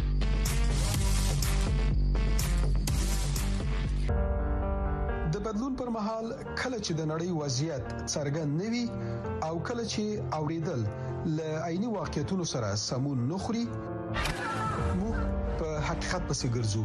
د 5.35 5.37
بدلون 5.49 5.75
پر 5.81 5.88
مهال 5.99 6.27
کله 6.61 6.79
چې 6.87 6.92
د 7.01 7.03
نړۍ 7.12 7.31
وضعیت 7.42 7.85
څرګند 8.14 8.51
نوي 8.62 8.85
او 9.49 9.55
کله 9.68 9.85
چې 9.92 10.03
اوریدل 10.38 10.81
ل 11.37 11.38
عیني 11.68 11.88
واقعیتونو 12.01 12.45
سره 12.53 12.68
سمون 12.88 13.18
نخري 13.33 13.64
مو 15.01 15.09
په 15.61 15.68
حقیقت 15.90 16.23
پسې 16.29 16.47
ګرځو 16.59 16.85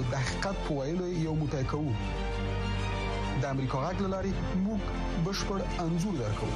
او 0.00 0.04
د 0.12 0.16
حقیقت 0.26 0.56
په 0.66 0.70
ویلو 0.78 1.06
یو 1.26 1.32
موټی 1.40 1.64
کوو 1.72 1.90
د 3.40 3.44
امریکا 3.54 3.76
غږ 3.84 3.96
لاري 4.14 4.32
موږ 4.66 4.80
بشپړ 5.24 5.58
انزور 5.84 6.14
درکو 6.22 6.48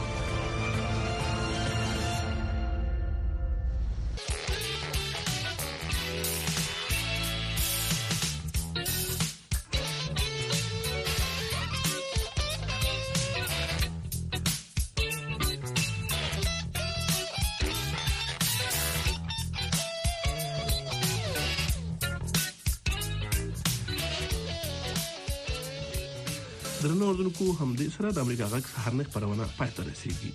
سره 28.04 28.12
د 28.16 28.24
امریکا 28.26 28.46
غږ 28.52 28.64
سهارنۍ 28.72 29.04
خبرونه 29.10 29.44
پاتره 29.60 29.94
سيږي 30.00 30.32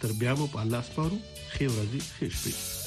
تر 0.00 0.10
بیا 0.20 0.32
مو 0.38 0.46
په 0.56 0.64
الله 0.64 0.80
سپارو 0.90 1.18
خیر 1.54 1.68
ورځې 1.72 2.00
خیر 2.16 2.32
شپې 2.40 2.78